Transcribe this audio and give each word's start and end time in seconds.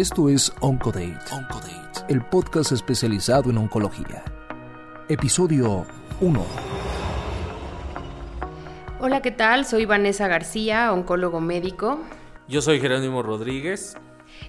Esto 0.00 0.30
es 0.30 0.50
Oncodate, 0.60 1.18
Oncodate, 1.30 2.06
el 2.08 2.22
podcast 2.24 2.72
especializado 2.72 3.50
en 3.50 3.58
oncología. 3.58 4.24
Episodio 5.10 5.84
1. 6.22 6.46
Hola, 8.98 9.20
¿qué 9.20 9.30
tal? 9.30 9.66
Soy 9.66 9.84
Vanessa 9.84 10.26
García, 10.26 10.94
oncólogo 10.94 11.42
médico. 11.42 12.00
Yo 12.48 12.62
soy 12.62 12.80
Jerónimo 12.80 13.22
Rodríguez, 13.22 13.98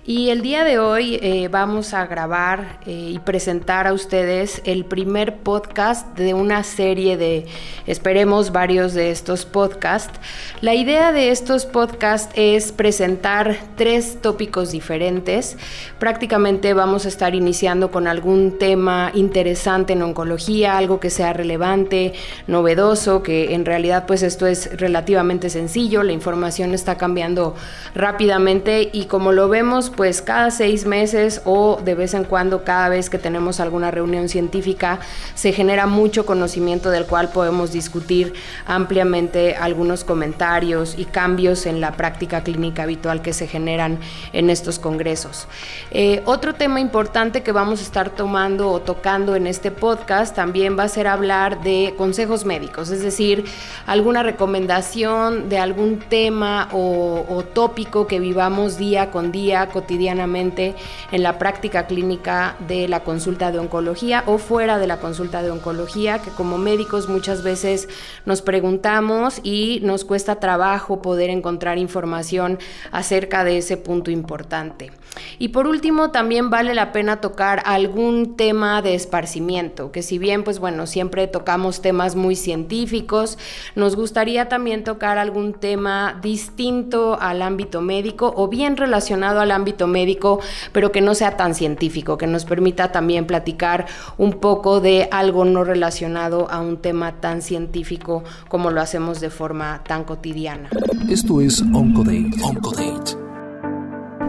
y 0.04 0.30
el 0.30 0.42
día 0.42 0.64
de 0.64 0.80
hoy 0.80 1.20
eh, 1.22 1.48
vamos 1.48 1.94
a 1.94 2.08
grabar 2.08 2.80
eh, 2.86 3.12
y 3.14 3.20
presentar 3.20 3.86
a 3.86 3.94
ustedes 3.94 4.62
el 4.66 4.84
primer 4.84 5.38
podcast 5.38 6.18
de 6.18 6.34
una 6.34 6.64
serie 6.64 7.18
de, 7.18 7.46
esperemos, 7.86 8.52
varios 8.52 8.94
de 8.94 9.12
estos 9.12 9.46
podcasts. 9.46 10.20
La 10.60 10.74
idea 10.74 11.12
de 11.12 11.30
estos 11.30 11.68
podcasts 11.68 12.34
es 12.36 12.72
presentar 12.72 13.58
tres 13.76 14.20
tópicos 14.22 14.72
diferentes. 14.72 15.58
Prácticamente 16.00 16.74
vamos 16.74 17.06
a 17.06 17.10
estar 17.10 17.36
iniciando 17.36 17.92
con 17.92 18.08
algún 18.08 18.58
tema 18.58 19.12
interesante 19.14 19.94
en 19.94 20.02
oncología, 20.02 20.78
algo 20.78 21.00
que 21.00 21.10
sea 21.10 21.32
relevante, 21.34 22.14
novedoso, 22.48 23.22
que 23.22 23.54
en 23.54 23.66
realidad 23.66 24.06
pues 24.08 24.24
esto 24.24 24.48
es 24.48 24.78
relativamente 24.80 25.50
sencillo, 25.50 26.04
la 26.04 26.12
información 26.12 26.74
está 26.74 26.98
cambiando 26.98 27.56
rápidamente 27.94 28.90
y 28.92 29.06
como 29.06 29.32
lo 29.32 29.48
vemos 29.48 29.81
pues 29.90 30.22
cada 30.22 30.52
seis 30.52 30.86
meses 30.86 31.42
o 31.46 31.80
de 31.84 31.96
vez 31.96 32.14
en 32.14 32.24
cuando, 32.24 32.64
cada 32.64 32.90
vez 32.90 33.10
que 33.10 33.18
tenemos 33.18 33.60
alguna 33.60 33.92
reunión 33.92 34.30
científica, 34.30 35.00
se 35.36 35.54
genera 35.54 35.88
mucho 35.88 36.26
conocimiento 36.26 36.90
del 36.90 37.06
cual 37.06 37.30
podemos 37.30 37.72
discutir 37.72 38.34
ampliamente 38.66 39.56
algunos 39.56 40.04
comentarios 40.04 40.96
y 40.98 41.06
cambios 41.06 41.66
en 41.66 41.82
la 41.82 41.94
práctica 41.94 42.44
clínica 42.44 42.84
habitual 42.84 43.22
que 43.22 43.34
se 43.34 43.48
generan 43.48 44.00
en 44.34 44.50
estos 44.50 44.80
congresos. 44.80 45.48
Eh, 45.92 46.22
otro 46.26 46.56
tema 46.56 46.80
importante 46.80 47.44
que 47.44 47.52
vamos 47.52 47.80
a 47.80 47.84
estar 47.84 48.10
tomando 48.10 48.70
o 48.70 48.82
tocando 48.82 49.36
en 49.36 49.48
este 49.48 49.72
podcast 49.72 50.36
también 50.36 50.78
va 50.78 50.84
a 50.84 50.90
ser 50.90 51.08
hablar 51.08 51.62
de 51.62 51.94
consejos 51.98 52.46
médicos, 52.46 52.90
es 52.90 53.02
decir, 53.02 53.46
alguna 53.86 54.24
recomendación 54.24 55.50
de 55.50 55.58
algún 55.58 56.00
tema 56.00 56.70
o, 56.72 57.26
o 57.28 57.44
tópico 57.44 58.08
que 58.08 58.20
vivamos 58.20 58.78
día 58.78 59.12
con 59.12 59.32
día, 59.32 59.68
cotidianamente 59.72 60.76
en 61.12 61.24
la 61.24 61.38
práctica 61.38 61.88
clínica 61.88 62.56
de 62.68 62.88
la 62.88 63.02
consulta 63.04 63.52
de 63.52 63.60
oncología 63.60 64.24
o 64.28 64.38
fuera 64.38 64.78
de 64.78 64.88
la 64.88 64.98
consulta 65.00 65.42
de 65.42 65.52
oncología, 65.52 66.20
que 66.20 66.32
como 66.32 66.58
médicos 66.58 67.10
muchas 67.10 67.44
veces 67.44 67.88
nos 68.26 68.42
preguntamos 68.42 69.40
y 69.44 69.80
nos 69.84 70.06
cuesta 70.06 70.40
trabajo 70.40 71.02
poder 71.02 71.30
encontrar 71.30 71.78
información 71.78 72.60
acerca 72.92 73.44
de 73.44 73.58
ese 73.58 73.78
punto 73.78 74.12
importante. 74.12 74.92
Y 75.40 75.50
por 75.50 75.68
último, 75.68 76.12
también 76.12 76.50
vale 76.50 76.74
la 76.74 76.92
pena 76.92 77.20
tocar 77.20 77.62
algún 77.66 78.38
tema 78.38 78.82
de 78.82 78.96
esparcimiento, 78.96 79.92
que 79.92 80.04
si 80.04 80.18
bien, 80.18 80.44
pues 80.44 80.60
bueno, 80.60 80.88
siempre 80.88 81.28
tocamos 81.28 81.82
temas 81.82 82.16
muy 82.16 82.36
científicos, 82.36 83.38
nos 83.76 83.96
gustaría 83.96 84.48
también 84.48 84.84
tocar 84.84 85.18
algún 85.18 85.54
tema 85.54 86.18
distinto 86.22 87.18
al 87.20 87.42
ámbito 87.42 87.82
médico 87.82 88.34
o 88.36 88.48
bien 88.48 88.78
relacionado 88.78 89.42
al 89.42 89.52
ámbito 89.52 89.61
médico, 89.88 90.40
pero 90.72 90.92
que 90.92 91.02
no 91.02 91.16
sea 91.16 91.38
tan 91.38 91.56
científico, 91.56 92.18
que 92.18 92.28
nos 92.28 92.46
permita 92.46 92.92
también 92.92 93.26
platicar 93.26 93.86
un 94.18 94.34
poco 94.34 94.82
de 94.82 95.08
algo 95.12 95.46
no 95.46 95.64
relacionado 95.64 96.50
a 96.50 96.60
un 96.60 96.78
tema 96.78 97.14
tan 97.20 97.42
científico 97.42 98.24
como 98.48 98.72
lo 98.72 98.82
hacemos 98.82 99.20
de 99.20 99.30
forma 99.30 99.82
tan 99.86 100.04
cotidiana. 100.04 100.70
Esto 101.10 101.42
es 101.42 101.62
Oncodate. 101.62 102.32
Oncodate. 102.44 103.22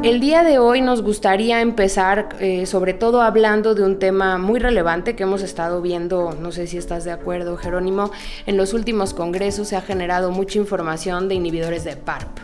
El 0.02 0.18
día 0.18 0.42
de 0.42 0.58
hoy 0.58 0.80
nos 0.80 1.00
gustaría 1.00 1.60
empezar 1.60 2.30
eh, 2.40 2.66
sobre 2.66 2.92
todo 2.92 3.22
hablando 3.22 3.76
de 3.76 3.84
un 3.84 4.00
tema 4.00 4.36
muy 4.36 4.58
relevante 4.58 5.14
que 5.14 5.22
hemos 5.22 5.42
estado 5.42 5.80
viendo, 5.80 6.36
no 6.40 6.50
sé 6.50 6.66
si 6.66 6.76
estás 6.76 7.04
de 7.04 7.12
acuerdo 7.12 7.56
Jerónimo, 7.56 8.10
en 8.46 8.56
los 8.56 8.74
últimos 8.74 9.14
congresos 9.14 9.68
se 9.68 9.76
ha 9.76 9.80
generado 9.80 10.32
mucha 10.32 10.58
información 10.58 11.28
de 11.28 11.36
inhibidores 11.36 11.84
de 11.84 11.94
PARP. 11.94 12.36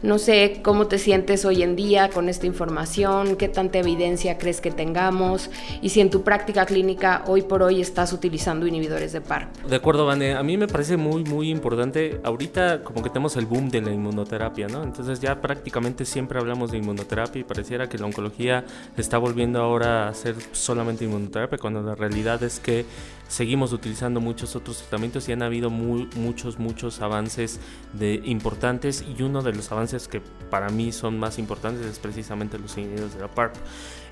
No 0.00 0.18
sé 0.18 0.60
cómo 0.62 0.86
te 0.86 0.96
sientes 0.96 1.44
hoy 1.44 1.64
en 1.64 1.74
día 1.74 2.08
con 2.08 2.28
esta 2.28 2.46
información, 2.46 3.34
qué 3.34 3.48
tanta 3.48 3.78
evidencia 3.78 4.38
crees 4.38 4.60
que 4.60 4.70
tengamos 4.70 5.50
y 5.82 5.88
si 5.88 6.00
en 6.00 6.08
tu 6.08 6.22
práctica 6.22 6.66
clínica 6.66 7.24
hoy 7.26 7.42
por 7.42 7.64
hoy 7.64 7.80
estás 7.80 8.12
utilizando 8.12 8.68
inhibidores 8.68 9.12
de 9.12 9.20
PARP. 9.20 9.52
De 9.64 9.74
acuerdo, 9.74 10.06
Vane, 10.06 10.34
a 10.34 10.42
mí 10.44 10.56
me 10.56 10.68
parece 10.68 10.96
muy, 10.96 11.24
muy 11.24 11.50
importante. 11.50 12.20
Ahorita 12.22 12.84
como 12.84 13.02
que 13.02 13.10
tenemos 13.10 13.36
el 13.36 13.46
boom 13.46 13.70
de 13.70 13.80
la 13.80 13.90
inmunoterapia, 13.90 14.68
¿no? 14.68 14.84
Entonces 14.84 15.18
ya 15.18 15.40
prácticamente 15.40 16.04
siempre 16.04 16.38
hablamos 16.38 16.70
de 16.70 16.78
inmunoterapia 16.78 17.40
y 17.40 17.44
pareciera 17.44 17.88
que 17.88 17.98
la 17.98 18.06
oncología 18.06 18.64
está 18.96 19.18
volviendo 19.18 19.60
ahora 19.60 20.08
a 20.08 20.14
ser 20.14 20.36
solamente 20.52 21.06
inmunoterapia, 21.06 21.58
cuando 21.58 21.82
la 21.82 21.96
realidad 21.96 22.40
es 22.44 22.60
que 22.60 22.84
seguimos 23.28 23.72
utilizando 23.72 24.20
muchos 24.20 24.56
otros 24.56 24.78
tratamientos 24.78 25.28
y 25.28 25.32
han 25.32 25.42
habido 25.42 25.70
muchos, 25.70 26.58
muchos 26.58 27.00
avances 27.00 27.60
de, 27.92 28.20
importantes 28.24 29.04
y 29.06 29.22
uno 29.22 29.42
de 29.42 29.52
los 29.52 29.70
avances 29.70 30.08
que 30.08 30.20
para 30.50 30.70
mí 30.70 30.92
son 30.92 31.18
más 31.18 31.38
importantes 31.38 31.86
es 31.86 31.98
precisamente 31.98 32.58
los 32.58 32.76
inhibidores 32.76 33.14
de 33.14 33.20
la 33.20 33.28
PARP. 33.28 33.54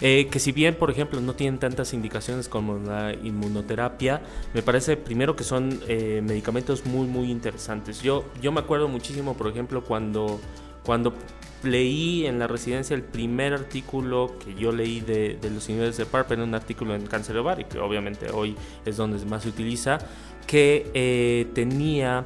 Eh, 0.00 0.28
que 0.31 0.38
si 0.38 0.53
bien, 0.53 0.75
por 0.75 0.91
ejemplo, 0.91 1.21
no 1.21 1.34
tienen 1.34 1.59
tantas 1.59 1.94
indicaciones 1.94 2.49
como 2.49 2.77
la 2.78 3.15
inmunoterapia, 3.15 4.21
me 4.53 4.62
parece 4.62 4.97
primero 4.99 5.34
que 5.34 5.44
son 5.44 5.81
eh, 5.88 6.21
medicamentos 6.22 6.84
muy, 6.84 7.06
muy 7.06 7.31
interesantes. 7.31 8.03
Yo, 8.03 8.27
yo 8.43 8.53
me 8.53 8.60
acuerdo 8.60 8.88
muchísimo, 8.88 9.34
por 9.34 9.48
ejemplo, 9.48 9.83
cuando, 9.83 10.38
cuando 10.84 11.15
leí 11.62 12.26
en 12.26 12.38
la 12.38 12.46
residencia 12.46 12.94
el 12.94 13.02
primer 13.02 13.52
artículo 13.52 14.34
que 14.44 14.54
yo 14.54 14.72
leí 14.72 15.00
de, 15.00 15.38
los 15.52 15.68
inhibidores 15.68 15.96
de 15.96 16.06
PARP 16.06 16.32
en 16.32 16.40
un 16.40 16.54
artículo 16.54 16.94
en 16.94 17.06
cáncer 17.06 17.36
ovario, 17.38 17.68
que 17.68 17.78
obviamente 17.78 18.30
hoy 18.30 18.54
es 18.84 18.96
donde 18.96 19.24
más 19.26 19.42
se 19.42 19.48
utiliza, 19.48 19.98
que 20.46 20.90
eh, 20.94 21.46
tenía 21.54 22.24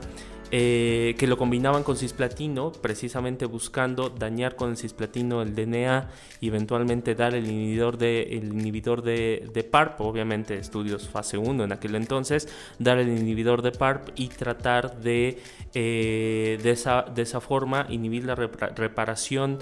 eh, 0.53 1.15
que 1.19 1.27
lo 1.27 1.37
combinaban 1.37 1.85
con 1.85 1.97
cisplatino, 1.97 2.73
precisamente 2.73 3.47
buscando 3.47 4.11
dañar 4.11 4.57
con 4.57 4.71
el 4.71 4.77
cisplatino 4.77 5.43
el 5.43 5.55
DNA 5.55 6.11
y 6.41 6.49
eventualmente 6.49 7.15
dar 7.15 7.35
el 7.35 7.47
inhibidor 7.47 7.99
de, 7.99 8.23
el 8.23 8.53
inhibidor 8.53 9.03
de, 9.03 9.69
PARP, 9.71 10.01
obviamente 10.01 10.59
estudios 10.59 11.09
fase 11.09 11.39
1 11.39 11.65
en 11.65 11.73
aquel 11.73 11.95
entonces, 11.95 12.49
dar 12.79 12.99
el 12.99 13.09
inhibidor 13.09 13.63
de 13.63 13.73
PARP 13.73 14.09
y 14.17 14.29
tratar 14.29 15.01
de, 15.01 15.39
eh, 15.75 16.59
de, 16.63 16.71
esa, 16.71 17.03
de 17.03 17.23
esa 17.23 17.41
forma 17.41 17.87
inhibir 17.89 18.25
la 18.25 18.35
reparación 18.35 19.59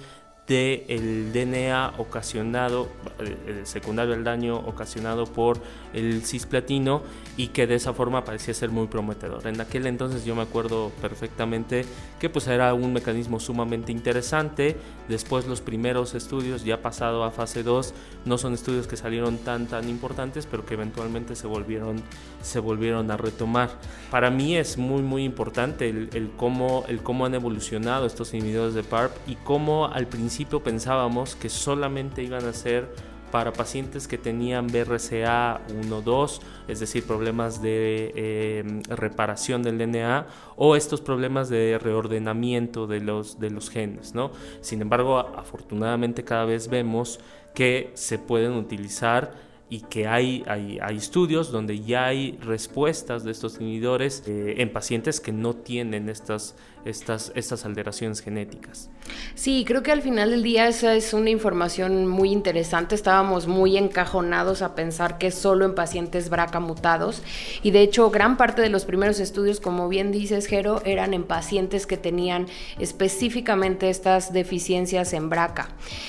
del 0.49 1.31
DNA 1.33 1.95
ocasionado, 1.99 2.89
eh, 3.21 3.61
secundario 3.65 4.15
al 4.15 4.25
daño 4.25 4.57
ocasionado 4.57 5.27
por 5.27 5.61
el 5.93 6.25
cisplatino 6.25 7.03
y 7.37 7.49
que 7.49 7.67
de 7.67 7.75
esa 7.75 7.93
forma 7.93 8.25
parecía 8.25 8.55
ser 8.55 8.71
muy 8.71 8.87
prometedor. 8.87 9.47
En 9.47 9.61
aquel 9.61 9.87
entonces 9.87 10.25
yo 10.25 10.35
me 10.35 10.43
acuerdo 10.43 10.91
perfectamente 11.03 11.85
que 12.19 12.31
pues 12.31 12.47
era 12.47 12.73
un 12.73 12.95
mecanismo 12.95 13.39
sumamente 13.41 13.93
interesante. 13.93 14.77
Después 15.09 15.47
los 15.47 15.61
primeros 15.61 16.15
estudios 16.15 16.65
ya 16.65 16.81
pasado 16.81 17.25
a 17.25 17.31
fase 17.31 17.63
2 17.63 17.93
no 18.25 18.39
son 18.39 18.55
estudios 18.55 18.87
que 18.87 18.97
salieron 18.97 19.37
tan 19.39 19.67
tan 19.67 19.89
importantes, 19.89 20.47
pero 20.47 20.65
que 20.65 20.75
eventualmente 20.75 21.37
se 21.37 21.47
volvieron 21.47 22.03
se 22.41 22.59
volvieron 22.59 23.11
a 23.11 23.19
retomar. 23.19 23.71
Para 24.11 24.31
mí 24.31 24.57
es 24.57 24.79
muy 24.79 25.03
muy 25.03 25.25
importante 25.25 25.91
el, 25.91 26.09
el 26.15 26.31
cómo 26.31 26.85
el 26.89 27.03
cómo 27.03 27.27
han 27.27 27.35
evolucionado 27.35 28.07
estos 28.07 28.33
inhibidores 28.33 28.73
de 28.73 28.83
PARP 28.83 29.13
y 29.27 29.37
cómo 29.37 29.87
al 29.87 30.07
principio 30.07 30.38
pensábamos 30.45 31.37
que 31.37 31.49
solamente 31.49 32.23
iban 32.23 32.45
a 32.45 32.53
ser 32.53 32.89
para 33.31 33.53
pacientes 33.53 34.09
que 34.09 34.19
tenían 34.19 34.69
BRCA 34.69 35.61
1-2, 35.69 36.41
es 36.67 36.81
decir, 36.81 37.05
problemas 37.05 37.61
de 37.61 38.13
em, 38.61 38.83
reparación 38.85 39.63
del 39.63 39.79
DNA 39.79 40.27
o 40.57 40.77
estos 40.77 41.01
problemas 41.01 41.49
de 41.49 41.79
reordenamiento 41.79 42.87
de 42.87 43.01
los, 43.01 43.39
de 43.39 43.51
los 43.51 43.71
genes. 43.71 44.15
¿no? 44.15 44.31
Sin 44.61 44.81
embargo, 44.81 45.19
afortunadamente 45.19 46.25
cada 46.25 46.45
vez 46.45 46.69
vemos 46.69 47.21
que 47.55 47.91
se 47.95 48.19
pueden 48.19 48.53
utilizar 48.53 49.49
y 49.71 49.81
que 49.81 50.07
hay, 50.07 50.45
hay, 50.47 50.79
hay, 50.81 50.97
estudios 50.97 51.53
donde 51.53 51.81
ya 51.81 52.07
hay 52.07 52.39
respuestas 52.41 53.23
de 53.25 53.33
estos 53.33 53.61
inhibidores 53.61 54.23
eh, 54.27 54.55
en 54.59 54.73
pacientes 54.73 55.21
que 55.21 55.33
no 55.33 55.55
tienen 55.55 56.09
estas, 56.09 56.57
estas, 56.89 57.33
estas 57.35 57.65
alteraciones 57.65 58.21
genéticas. 58.21 58.91
Sí, 59.35 59.65
creo 59.67 59.83
que 59.83 59.93
al 59.93 60.03
final 60.03 60.31
del 60.31 60.43
día 60.43 60.69
esa 60.69 60.95
es 60.95 61.13
una 61.13 61.31
información 61.31 62.07
muy 62.07 62.33
interesante. 62.33 62.95
Estábamos 62.95 63.47
muy 63.47 63.77
encajonados 63.77 64.63
a 64.63 64.75
pensar 64.75 65.19
que 65.19 65.31
solo 65.31 65.65
en 65.65 65.75
pacientes 65.75 66.31
BRCA 66.31 66.61
mutados 66.61 67.23
y 67.63 67.71
de 67.71 67.83
hecho 67.83 68.11
gran 68.11 68.37
parte 68.37 68.63
de 68.63 68.69
los 68.69 68.85
primeros 68.85 69.21
estudios, 69.21 69.61
como 69.61 69.89
bien 69.89 70.13
dices, 70.13 70.47
Jero, 70.47 70.83
eran 70.85 71.15
en 71.15 71.25
pacientes 71.25 71.87
que 71.87 71.97
tenían 71.97 72.47
específicamente 72.79 73.91
estas 73.91 74.33
deficiencias 74.33 75.13
en 75.13 75.31
BRCA. 75.31 75.69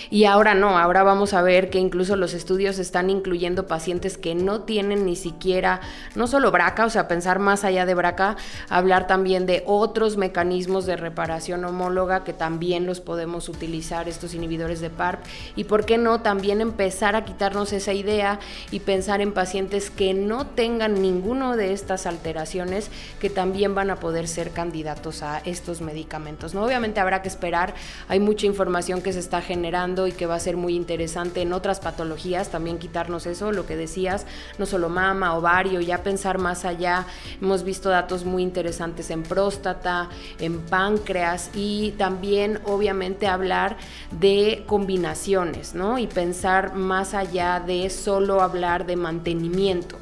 Y 0.10 0.26
ahora 0.26 0.56
no, 0.56 0.78
ahora 0.78 1.04
vamos 1.04 1.34
a 1.34 1.42
ver 1.42 1.70
que 1.70 1.80
incluso 1.80 2.16
los 2.16 2.34
estudios 2.34 2.80
están 2.80 3.10
incluyendo 3.10 3.68
pacientes 3.68 4.18
que 4.18 4.36
no 4.36 4.62
tienen 4.62 5.06
ni 5.06 5.16
siquiera, 5.16 5.82
no 6.16 6.28
solo 6.28 6.52
BRCA, 6.52 6.86
o 6.86 6.90
sea, 6.90 7.08
pensar 7.08 7.40
más 7.40 7.64
allá 7.64 7.86
de 7.86 7.96
BRCA, 7.96 8.38
hablar 8.70 9.08
también 9.08 9.46
de 9.46 9.64
otros 9.66 10.18
mecanismos 10.18 10.69
de 10.70 10.96
reparación 10.96 11.66
homóloga 11.66 12.24
que 12.24 12.34
también 12.34 12.86
los 12.86 13.00
podemos 13.02 13.50
utilizar 13.50 14.08
estos 14.08 14.34
inhibidores 14.34 14.82
de 14.82 14.90
PARP 14.90 15.24
y 15.56 15.64
por 15.64 15.86
qué 15.86 15.98
no 15.98 16.22
también 16.22 16.62
empezar 16.62 17.16
a 17.16 17.26
quitarnos 17.26 17.74
esa 17.74 17.94
idea 17.94 18.40
y 18.72 18.82
pensar 18.82 19.22
en 19.22 19.34
pacientes 19.34 19.90
que 19.90 20.14
no 20.14 20.46
tengan 20.46 21.02
ninguno 21.02 21.56
de 21.56 21.74
estas 21.74 22.06
alteraciones 22.06 22.92
que 23.20 23.30
también 23.30 23.76
van 23.76 23.90
a 23.90 23.96
poder 23.96 24.28
ser 24.28 24.52
candidatos 24.52 25.24
a 25.24 25.40
estos 25.40 25.82
medicamentos. 25.82 26.54
¿no? 26.54 26.64
Obviamente 26.64 27.00
habrá 27.00 27.22
que 27.22 27.30
esperar, 27.30 27.74
hay 28.08 28.20
mucha 28.20 28.46
información 28.46 29.02
que 29.02 29.14
se 29.14 29.20
está 29.20 29.42
generando 29.42 30.08
y 30.08 30.12
que 30.12 30.26
va 30.26 30.36
a 30.36 30.40
ser 30.40 30.58
muy 30.58 30.76
interesante 30.76 31.42
en 31.42 31.54
otras 31.54 31.80
patologías, 31.80 32.50
también 32.50 32.80
quitarnos 32.80 33.26
eso, 33.26 33.52
lo 33.52 33.66
que 33.66 33.76
decías, 33.76 34.26
no 34.58 34.66
solo 34.66 34.90
mama, 34.90 35.36
ovario, 35.36 35.82
ya 35.82 36.04
pensar 36.04 36.38
más 36.38 36.66
allá. 36.66 37.06
Hemos 37.42 37.64
visto 37.64 37.90
datos 37.90 38.26
muy 38.26 38.44
interesantes 38.44 39.10
en 39.10 39.24
próstata, 39.24 40.10
en 40.40 40.49
páncreas 40.58 41.52
y 41.54 41.92
también 41.92 42.60
obviamente 42.66 43.28
hablar 43.28 43.78
de 44.12 44.64
combinaciones, 44.66 45.76
¿no? 45.76 46.00
Y 46.00 46.08
pensar 46.08 46.76
más 46.76 47.14
allá 47.14 47.60
de 47.60 47.90
solo 47.90 48.42
hablar 48.42 48.86
de 48.86 48.96
mantenimiento. 48.96 49.98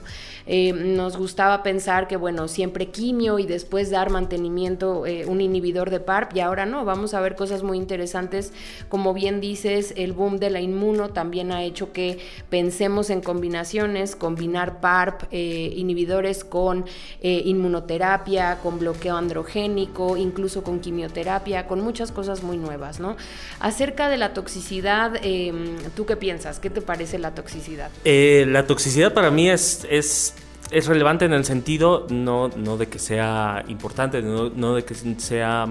Eh, 0.48 0.72
nos 0.72 1.18
gustaba 1.18 1.62
pensar 1.62 2.08
que, 2.08 2.16
bueno, 2.16 2.48
siempre 2.48 2.88
quimio 2.88 3.38
y 3.38 3.46
después 3.46 3.92
dar 3.92 4.10
mantenimiento, 4.10 5.06
eh, 5.06 5.26
un 5.28 5.42
inhibidor 5.42 5.90
de 5.90 6.00
PARP, 6.00 6.36
y 6.36 6.40
ahora 6.40 6.66
no, 6.66 6.86
vamos 6.86 7.14
a 7.14 7.20
ver 7.20 7.36
cosas 7.36 7.64
muy 7.64 7.78
interesantes. 7.78 8.54
Como 8.88 9.14
bien 9.14 9.42
dices, 9.42 9.94
el 9.98 10.14
boom 10.14 10.38
de 10.38 10.50
la 10.50 10.62
inmuno 10.62 11.10
también 11.10 11.52
ha 11.52 11.64
hecho 11.64 11.92
que 11.92 12.20
pensemos 12.50 13.10
en 13.10 13.22
combinaciones, 13.22 14.16
combinar 14.16 14.80
PARP, 14.80 15.24
eh, 15.32 15.74
inhibidores 15.76 16.44
con 16.44 16.86
inmunoterapia, 17.22 18.60
con 18.62 18.80
bloqueo 18.80 19.18
androgénico, 19.18 20.16
incluso 20.16 20.64
con 20.64 20.80
quimioterapia, 20.80 21.68
con 21.68 21.82
muchas 21.82 22.12
cosas 22.12 22.44
muy 22.44 22.58
nuevas, 22.58 23.00
¿no? 23.00 23.18
Acerca 23.60 24.08
de 24.08 24.18
la 24.18 24.34
toxicidad, 24.34 25.14
em, 25.24 25.76
¿tú 25.96 26.06
qué 26.06 26.16
piensas? 26.16 26.60
¿Qué 26.60 26.70
te 26.70 26.82
parece 26.82 27.20
la 27.20 27.34
toxicidad? 27.36 27.92
la 28.04 28.66
toxicidad 28.66 29.14
para 29.14 29.32
mí 29.32 29.50
es, 29.50 29.86
es 29.90 30.37
es 30.72 30.88
relevante 30.88 31.25
en 31.25 31.34
el 31.34 31.46
sentido 31.46 32.08
no, 32.10 32.50
no 32.50 32.78
de 32.78 32.88
que 32.88 33.00
sea 33.00 33.64
importante, 33.68 34.22
no, 34.22 34.75
de 34.75 34.84
que 34.84 34.96
sea 34.96 35.66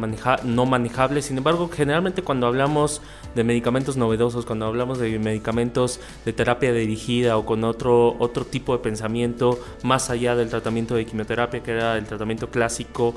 no 0.44 0.66
manejable, 0.66 1.22
sin 1.22 1.38
embargo, 1.38 1.68
generalmente 1.72 2.22
cuando 2.22 2.46
hablamos 2.46 3.02
de 3.34 3.44
medicamentos 3.44 3.96
novedosos, 3.96 4.46
cuando 4.46 4.66
hablamos 4.66 4.98
de 4.98 5.18
medicamentos 5.18 6.00
de 6.24 6.32
terapia 6.32 6.72
dirigida 6.72 7.36
o 7.36 7.44
con 7.44 7.64
otro, 7.64 8.16
otro 8.18 8.46
tipo 8.46 8.72
de 8.74 8.82
pensamiento 8.82 9.58
más 9.82 10.08
allá 10.08 10.34
del 10.34 10.48
tratamiento 10.48 10.94
de 10.94 11.04
quimioterapia, 11.04 11.62
que 11.62 11.72
era 11.72 11.98
el 11.98 12.06
tratamiento 12.06 12.48
clásico, 12.48 13.14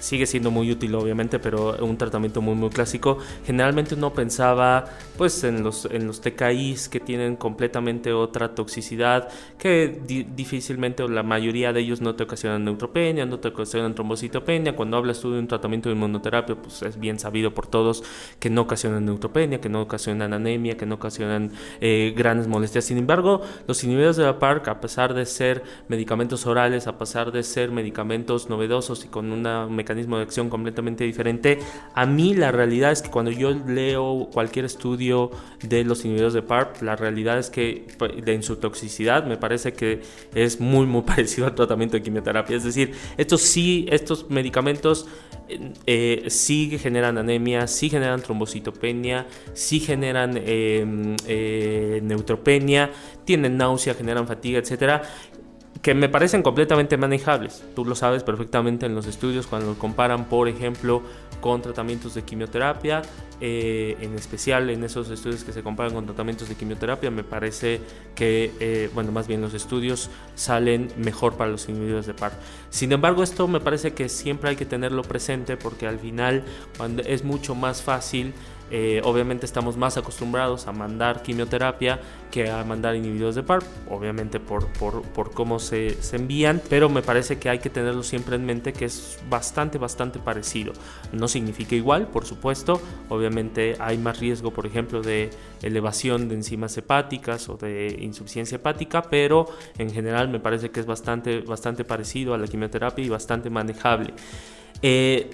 sigue 0.00 0.26
siendo 0.26 0.50
muy 0.50 0.70
útil 0.72 0.94
obviamente, 0.96 1.38
pero 1.38 1.76
un 1.84 1.96
tratamiento 1.96 2.40
muy 2.40 2.54
muy 2.54 2.70
clásico, 2.70 3.18
generalmente 3.44 3.94
uno 3.94 4.12
pensaba 4.12 4.84
pues 5.16 5.44
en 5.44 5.62
los, 5.62 5.84
en 5.84 6.06
los 6.06 6.20
TKIs 6.20 6.88
que 6.88 6.98
tienen 6.98 7.36
completamente 7.36 8.12
otra 8.12 8.54
toxicidad, 8.54 9.28
que 9.58 10.00
difícilmente 10.34 11.06
la 11.08 11.19
mayoría 11.22 11.72
de 11.72 11.80
ellos 11.80 12.00
no 12.00 12.14
te 12.14 12.24
ocasionan 12.24 12.64
neutropenia, 12.64 13.26
no 13.26 13.38
te 13.38 13.48
ocasionan 13.48 13.94
trombocitopenia, 13.94 14.76
cuando 14.76 14.96
hablas 14.96 15.20
tú 15.20 15.32
de 15.32 15.38
un 15.38 15.48
tratamiento 15.48 15.88
de 15.88 15.94
inmunoterapia, 15.94 16.56
pues 16.56 16.82
es 16.82 16.98
bien 16.98 17.18
sabido 17.18 17.52
por 17.52 17.66
todos 17.66 18.02
que 18.38 18.50
no 18.50 18.62
ocasionan 18.62 19.04
neutropenia, 19.04 19.60
que 19.60 19.68
no 19.68 19.82
ocasionan 19.82 20.32
anemia, 20.32 20.76
que 20.76 20.86
no 20.86 20.96
ocasionan 20.96 21.52
eh, 21.80 22.12
grandes 22.16 22.46
molestias. 22.46 22.84
Sin 22.84 22.98
embargo, 22.98 23.42
los 23.66 23.82
inhibidores 23.84 24.16
de 24.16 24.24
la 24.24 24.38
PARC, 24.38 24.68
a 24.68 24.80
pesar 24.80 25.14
de 25.14 25.26
ser 25.26 25.62
medicamentos 25.88 26.46
orales, 26.46 26.86
a 26.86 26.98
pesar 26.98 27.32
de 27.32 27.42
ser 27.42 27.70
medicamentos 27.70 28.48
novedosos 28.48 29.04
y 29.04 29.08
con 29.08 29.32
un 29.32 29.74
mecanismo 29.74 30.16
de 30.16 30.22
acción 30.22 30.50
completamente 30.50 31.04
diferente, 31.04 31.58
a 31.94 32.06
mí 32.06 32.34
la 32.34 32.52
realidad 32.52 32.92
es 32.92 33.02
que 33.02 33.10
cuando 33.10 33.30
yo 33.30 33.50
leo 33.50 34.28
cualquier 34.32 34.64
estudio 34.64 35.30
de 35.62 35.84
los 35.84 36.04
inhibidores 36.04 36.34
de 36.34 36.42
PARP, 36.42 36.82
la 36.82 36.96
realidad 36.96 37.38
es 37.38 37.50
que 37.50 37.86
pues, 37.98 38.12
en 38.26 38.42
su 38.42 38.56
toxicidad 38.56 39.24
me 39.26 39.36
parece 39.36 39.72
que 39.72 40.02
es 40.34 40.60
muy 40.60 40.86
muy 40.86 41.02
parecido 41.10 41.46
al 41.46 41.54
tratamiento 41.54 41.96
de 41.96 42.02
quimioterapia. 42.02 42.56
Es 42.56 42.64
decir, 42.64 42.92
estos 43.16 43.40
sí, 43.40 43.86
estos 43.90 44.30
medicamentos 44.30 45.06
eh, 45.86 46.24
sí 46.28 46.78
generan 46.78 47.18
anemia, 47.18 47.66
sí 47.66 47.90
generan 47.90 48.22
trombocitopenia, 48.22 49.26
sí 49.52 49.80
generan 49.80 50.36
em, 50.36 51.16
eh, 51.26 52.00
neutropenia, 52.02 52.90
tienen 53.24 53.56
náusea, 53.56 53.94
generan 53.94 54.26
fatiga, 54.26 54.58
etcétera 54.58 55.02
que 55.82 55.94
me 55.94 56.08
parecen 56.08 56.42
completamente 56.42 56.96
manejables. 56.96 57.64
Tú 57.74 57.84
lo 57.84 57.94
sabes 57.94 58.22
perfectamente 58.22 58.86
en 58.86 58.94
los 58.94 59.06
estudios 59.06 59.46
cuando 59.46 59.78
comparan, 59.78 60.26
por 60.26 60.48
ejemplo, 60.48 61.02
con 61.40 61.62
tratamientos 61.62 62.14
de 62.14 62.22
quimioterapia, 62.22 63.00
eh, 63.40 63.96
en 64.02 64.14
especial 64.14 64.68
en 64.68 64.84
esos 64.84 65.08
estudios 65.08 65.42
que 65.42 65.52
se 65.52 65.62
comparan 65.62 65.94
con 65.94 66.04
tratamientos 66.04 66.50
de 66.50 66.54
quimioterapia, 66.54 67.10
me 67.10 67.24
parece 67.24 67.80
que, 68.14 68.52
eh, 68.60 68.90
bueno, 68.92 69.10
más 69.10 69.26
bien 69.26 69.40
los 69.40 69.54
estudios 69.54 70.10
salen 70.34 70.92
mejor 70.98 71.38
para 71.38 71.50
los 71.50 71.66
inhibidores 71.66 72.06
de 72.06 72.12
PAR. 72.12 72.32
Sin 72.68 72.92
embargo, 72.92 73.22
esto 73.22 73.48
me 73.48 73.60
parece 73.60 73.94
que 73.94 74.10
siempre 74.10 74.50
hay 74.50 74.56
que 74.56 74.66
tenerlo 74.66 75.00
presente 75.02 75.56
porque 75.56 75.86
al 75.86 75.98
final 75.98 76.44
cuando 76.76 77.02
es 77.02 77.24
mucho 77.24 77.54
más 77.54 77.80
fácil 77.80 78.34
eh, 78.70 79.00
obviamente 79.04 79.46
estamos 79.46 79.76
más 79.76 79.96
acostumbrados 79.96 80.66
a 80.66 80.72
mandar 80.72 81.22
quimioterapia 81.22 82.00
que 82.30 82.50
a 82.50 82.62
mandar 82.64 82.94
inhibidores 82.94 83.34
de 83.34 83.42
PARP, 83.42 83.64
obviamente 83.88 84.38
por, 84.38 84.68
por, 84.74 85.02
por 85.02 85.32
cómo 85.32 85.58
se, 85.58 86.00
se, 86.02 86.16
envían, 86.16 86.62
pero 86.68 86.88
me 86.88 87.02
parece 87.02 87.38
que 87.38 87.48
hay 87.48 87.58
que 87.58 87.70
tenerlo 87.70 88.02
siempre 88.04 88.36
en 88.36 88.46
mente 88.46 88.72
que 88.72 88.84
es 88.84 89.18
bastante, 89.28 89.78
bastante 89.78 90.20
parecido. 90.20 90.72
No 91.12 91.26
significa 91.26 91.74
igual, 91.74 92.06
por 92.06 92.24
supuesto, 92.24 92.80
obviamente 93.08 93.76
hay 93.80 93.98
más 93.98 94.20
riesgo, 94.20 94.52
por 94.52 94.66
ejemplo, 94.66 95.02
de 95.02 95.30
elevación 95.62 96.28
de 96.28 96.36
enzimas 96.36 96.76
hepáticas 96.76 97.48
o 97.48 97.56
de 97.56 97.98
insuficiencia 98.00 98.56
hepática, 98.56 99.02
pero 99.02 99.46
en 99.78 99.90
general 99.90 100.28
me 100.28 100.38
parece 100.38 100.70
que 100.70 100.80
es 100.80 100.86
bastante, 100.86 101.40
bastante 101.40 101.84
parecido 101.84 102.34
a 102.34 102.38
la 102.38 102.46
quimioterapia 102.46 103.04
y 103.04 103.08
bastante 103.08 103.50
manejable. 103.50 104.14
Eh, 104.82 105.30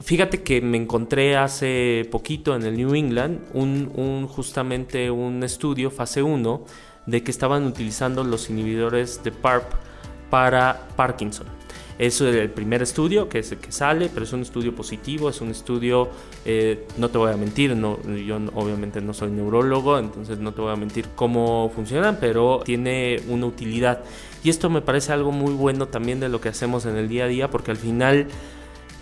Fíjate 0.00 0.42
que 0.42 0.60
me 0.60 0.76
encontré 0.76 1.36
hace 1.36 2.06
poquito 2.10 2.54
en 2.54 2.62
el 2.62 2.76
New 2.76 2.94
England 2.94 3.40
un, 3.54 4.26
justamente 4.28 5.10
un 5.10 5.42
estudio, 5.42 5.90
fase 5.90 6.22
1, 6.22 6.64
de 7.06 7.22
que 7.22 7.30
estaban 7.30 7.64
utilizando 7.64 8.22
los 8.22 8.50
inhibidores 8.50 9.22
de 9.24 9.32
PARP 9.32 9.64
para 10.28 10.88
Parkinson. 10.96 11.46
Es 11.98 12.20
el 12.20 12.50
primer 12.50 12.82
estudio 12.82 13.30
que, 13.30 13.38
es 13.38 13.52
el 13.52 13.58
que 13.58 13.72
sale, 13.72 14.10
pero 14.12 14.24
es 14.24 14.32
un 14.34 14.42
estudio 14.42 14.74
positivo, 14.74 15.30
es 15.30 15.40
un 15.40 15.50
estudio, 15.50 16.10
eh, 16.44 16.86
no 16.98 17.08
te 17.08 17.16
voy 17.16 17.32
a 17.32 17.38
mentir, 17.38 17.74
yo 17.74 18.36
obviamente 18.54 19.00
no 19.00 19.14
soy 19.14 19.30
neurólogo, 19.30 19.98
entonces 19.98 20.38
no 20.38 20.52
te 20.52 20.60
voy 20.60 20.74
a 20.74 20.76
mentir 20.76 21.06
cómo 21.14 21.72
funcionan, 21.74 22.18
pero 22.20 22.60
tiene 22.62 23.22
una 23.28 23.46
utilidad. 23.46 24.04
Y 24.44 24.50
esto 24.50 24.68
me 24.68 24.82
parece 24.82 25.14
algo 25.14 25.32
muy 25.32 25.54
bueno 25.54 25.88
también 25.88 26.20
de 26.20 26.28
lo 26.28 26.38
que 26.38 26.50
hacemos 26.50 26.84
en 26.84 26.96
el 26.96 27.08
día 27.08 27.24
a 27.24 27.28
día, 27.28 27.50
porque 27.50 27.70
al 27.70 27.78
final 27.78 28.26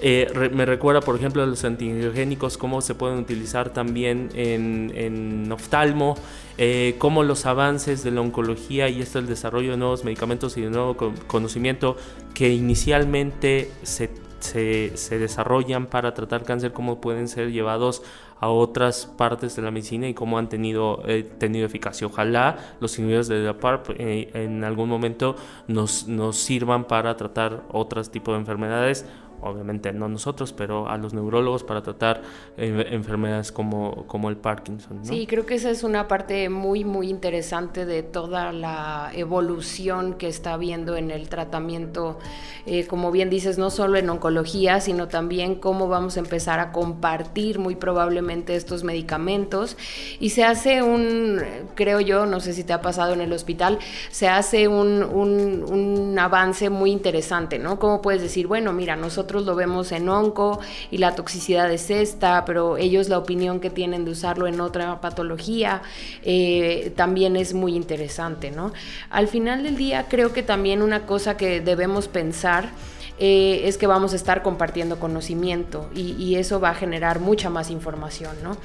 eh, 0.00 0.50
me 0.52 0.66
recuerda, 0.66 1.00
por 1.00 1.16
ejemplo, 1.16 1.44
los 1.46 1.64
antiangiogénicos, 1.64 2.58
cómo 2.58 2.80
se 2.80 2.94
pueden 2.94 3.18
utilizar 3.18 3.70
también 3.70 4.28
en, 4.34 4.92
en 4.94 5.50
oftalmo, 5.52 6.16
eh, 6.58 6.96
cómo 6.98 7.22
los 7.22 7.46
avances 7.46 8.02
de 8.04 8.10
la 8.10 8.20
oncología 8.20 8.88
y 8.88 9.00
esto 9.00 9.18
el 9.18 9.26
desarrollo 9.26 9.72
de 9.72 9.76
nuevos 9.76 10.04
medicamentos 10.04 10.56
y 10.56 10.62
de 10.62 10.70
nuevo 10.70 10.96
conocimiento 11.26 11.96
que 12.34 12.50
inicialmente 12.50 13.70
se, 13.82 14.10
se, 14.40 15.18
desarrollan 15.18 15.86
para 15.86 16.12
tratar 16.12 16.42
cáncer, 16.42 16.72
cómo 16.72 17.00
pueden 17.00 17.28
ser 17.28 17.50
llevados 17.50 18.02
a 18.40 18.48
otras 18.48 19.06
partes 19.06 19.56
de 19.56 19.62
la 19.62 19.70
medicina 19.70 20.06
y 20.08 20.12
cómo 20.12 20.38
han 20.38 20.48
tenido, 20.48 21.02
eh, 21.06 21.22
tenido 21.22 21.66
eficacia. 21.66 22.06
Ojalá 22.06 22.76
los 22.80 22.98
inhibidores 22.98 23.28
de 23.28 23.38
la 23.38 23.58
PARP 23.58 23.90
en 23.98 24.64
algún 24.64 24.88
momento 24.88 25.36
nos, 25.66 26.08
nos 26.08 26.36
sirvan 26.36 26.84
para 26.84 27.16
tratar 27.16 27.62
otros 27.72 28.10
tipos 28.10 28.34
de 28.34 28.40
enfermedades 28.40 29.06
obviamente 29.44 29.92
no 29.92 30.08
nosotros, 30.08 30.52
pero 30.52 30.88
a 30.88 30.96
los 30.96 31.14
neurólogos 31.14 31.62
para 31.64 31.82
tratar 31.82 32.22
eh, 32.56 32.86
enfermedades 32.90 33.52
como, 33.52 34.06
como 34.06 34.28
el 34.30 34.36
Parkinson. 34.36 35.04
Sí, 35.04 35.26
creo 35.26 35.46
que 35.46 35.54
esa 35.54 35.70
es 35.70 35.84
una 35.84 36.08
parte 36.08 36.48
muy, 36.48 36.84
muy 36.84 37.08
interesante 37.08 37.84
de 37.84 38.02
toda 38.02 38.52
la 38.52 39.10
evolución 39.14 40.14
que 40.14 40.28
está 40.28 40.54
habiendo 40.54 40.96
en 40.96 41.10
el 41.10 41.28
tratamiento, 41.28 42.18
eh, 42.66 42.86
como 42.86 43.10
bien 43.10 43.30
dices, 43.30 43.58
no 43.58 43.70
solo 43.70 43.98
en 43.98 44.08
oncología, 44.08 44.80
sino 44.80 45.08
también 45.08 45.56
cómo 45.56 45.88
vamos 45.88 46.16
a 46.16 46.20
empezar 46.20 46.60
a 46.60 46.72
compartir 46.72 47.58
muy 47.58 47.76
probablemente 47.76 48.56
estos 48.56 48.84
medicamentos. 48.84 49.76
Y 50.20 50.30
se 50.30 50.44
hace 50.44 50.82
un, 50.82 51.40
creo 51.74 52.00
yo, 52.00 52.26
no 52.26 52.40
sé 52.40 52.52
si 52.54 52.64
te 52.64 52.72
ha 52.72 52.80
pasado 52.80 53.12
en 53.12 53.20
el 53.20 53.32
hospital, 53.32 53.78
se 54.10 54.28
hace 54.28 54.68
un, 54.68 55.02
un, 55.02 55.64
un 55.64 56.18
avance 56.18 56.70
muy 56.70 56.90
interesante, 56.90 57.58
¿no? 57.58 57.78
¿Cómo 57.78 58.00
puedes 58.00 58.22
decir, 58.22 58.46
bueno, 58.46 58.72
mira, 58.72 58.96
nosotros 58.96 59.33
lo 59.42 59.56
vemos 59.56 59.90
en 59.92 60.08
onco 60.08 60.60
y 60.90 60.98
la 60.98 61.14
toxicidad 61.16 61.70
es 61.72 61.90
esta, 61.90 62.44
pero 62.44 62.76
ellos 62.76 63.08
la 63.08 63.18
opinión 63.18 63.60
que 63.60 63.70
tienen 63.70 64.04
de 64.04 64.12
usarlo 64.12 64.46
en 64.46 64.60
otra 64.60 65.00
patología 65.00 65.82
eh, 66.22 66.92
también 66.96 67.36
es 67.36 67.54
muy 67.54 67.74
interesante, 67.74 68.50
¿no? 68.50 68.72
Al 69.10 69.28
final 69.28 69.62
del 69.64 69.76
día 69.76 70.06
creo 70.08 70.32
que 70.32 70.42
también 70.42 70.82
una 70.82 71.06
cosa 71.06 71.36
que 71.36 71.60
debemos 71.60 72.08
pensar 72.08 72.70
eh, 73.18 73.62
es 73.64 73.78
que 73.78 73.86
vamos 73.86 74.12
a 74.12 74.16
estar 74.16 74.42
compartiendo 74.42 74.98
conocimiento 74.98 75.88
y, 75.94 76.34
eso 76.34 76.58
va 76.58 76.70
a 76.70 76.74
generar 76.74 77.20
mucha 77.20 77.48
más 77.48 77.70
información. 77.70 78.32
¿no? 78.42 78.56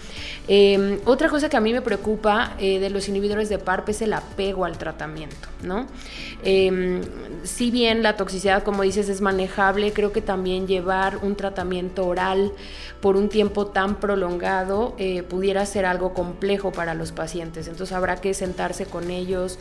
Em, 0.47 0.99
otra 1.05 1.29
cosa 1.29 1.49
que 1.49 1.57
a 1.57 1.61
mí 1.61 1.71
me 1.71 1.81
preocupa 1.81 2.55
eh, 2.57 2.79
de 2.79 2.89
los 2.89 3.07
inhibidores 3.07 3.47
de 3.47 3.59
PARP 3.59 3.89
es 3.89 4.01
el 4.01 4.13
apego 4.13 4.65
al 4.65 4.77
tratamiento. 4.79 5.47
¿no? 5.61 5.85
Em, 6.43 7.01
si 7.43 7.69
bien 7.69 8.01
la 8.01 8.17
toxicidad, 8.17 8.63
como 8.63 8.81
dices, 8.81 9.07
es 9.07 9.21
manejable, 9.21 9.93
creo 9.93 10.11
que 10.11 10.21
también 10.21 10.65
llevar 10.65 11.17
un 11.17 11.35
tratamiento 11.35 12.07
oral 12.07 12.51
por 13.01 13.15
un 13.15 13.29
tiempo 13.29 13.67
tan 13.67 13.99
prolongado 13.99 14.95
eh, 14.97 15.23
pudiera 15.23 15.65
ser 15.65 15.85
algo 15.85 16.13
complejo 16.13 16.71
para 16.71 16.93
los 16.95 17.11
pacientes. 17.11 17.67
Entonces 17.67 17.95
habrá 17.95 18.17
que 18.17 18.33
sentarse 18.33 18.85
con 18.85 19.11
ellos, 19.11 19.59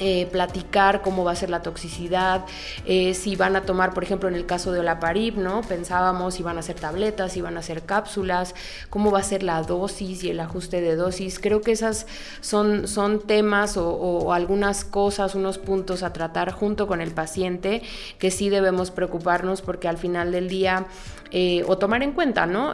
eh, 0.00 0.26
platicar 0.32 1.02
cómo 1.02 1.22
va 1.22 1.30
a 1.30 1.36
ser 1.36 1.50
la 1.50 1.62
toxicidad, 1.62 2.44
eh, 2.84 3.14
si 3.14 3.36
van 3.36 3.54
a 3.54 3.62
tomar, 3.62 3.94
por 3.94 4.02
ejemplo, 4.02 4.28
en 4.28 4.34
el 4.34 4.44
caso 4.44 4.72
de 4.72 4.80
Olaparib, 4.80 5.36
¿no? 5.36 5.60
Pensábamos 5.60 6.34
si 6.34 6.42
van 6.42 6.58
a 6.58 6.62
ser 6.62 6.74
tabletas, 6.74 7.32
si 7.32 7.40
van 7.40 7.56
a 7.56 7.62
ser 7.62 7.82
cápsulas, 7.82 8.56
cómo 8.90 9.12
va 9.12 9.20
a 9.20 9.22
ser 9.22 9.44
la 9.44 9.62
dosis 9.62 10.24
y 10.24 10.30
el 10.30 10.40
ajuste 10.40 10.80
de 10.80 10.96
dosis. 10.96 11.38
Creo 11.38 11.60
que 11.60 11.70
esas 11.70 12.08
son, 12.40 12.88
son 12.88 13.20
temas 13.20 13.76
o, 13.76 14.32
algunas 14.32 14.84
cosas, 14.84 15.36
unos 15.36 15.58
puntos 15.58 16.02
a 16.02 16.12
tratar 16.12 16.50
junto 16.50 16.88
con 16.88 17.00
el 17.00 17.12
paciente 17.12 17.82
que 18.18 18.32
sí 18.32 18.48
debemos 18.48 18.90
preocuparnos 18.90 19.62
porque 19.62 19.86
al 19.86 19.98
final 19.98 20.32
del 20.32 20.48
día 20.48 20.86
eh, 21.30 21.64
o 21.66 21.78
tomar 21.78 22.02
en 22.02 22.12
cuenta, 22.12 22.46
¿no? 22.46 22.72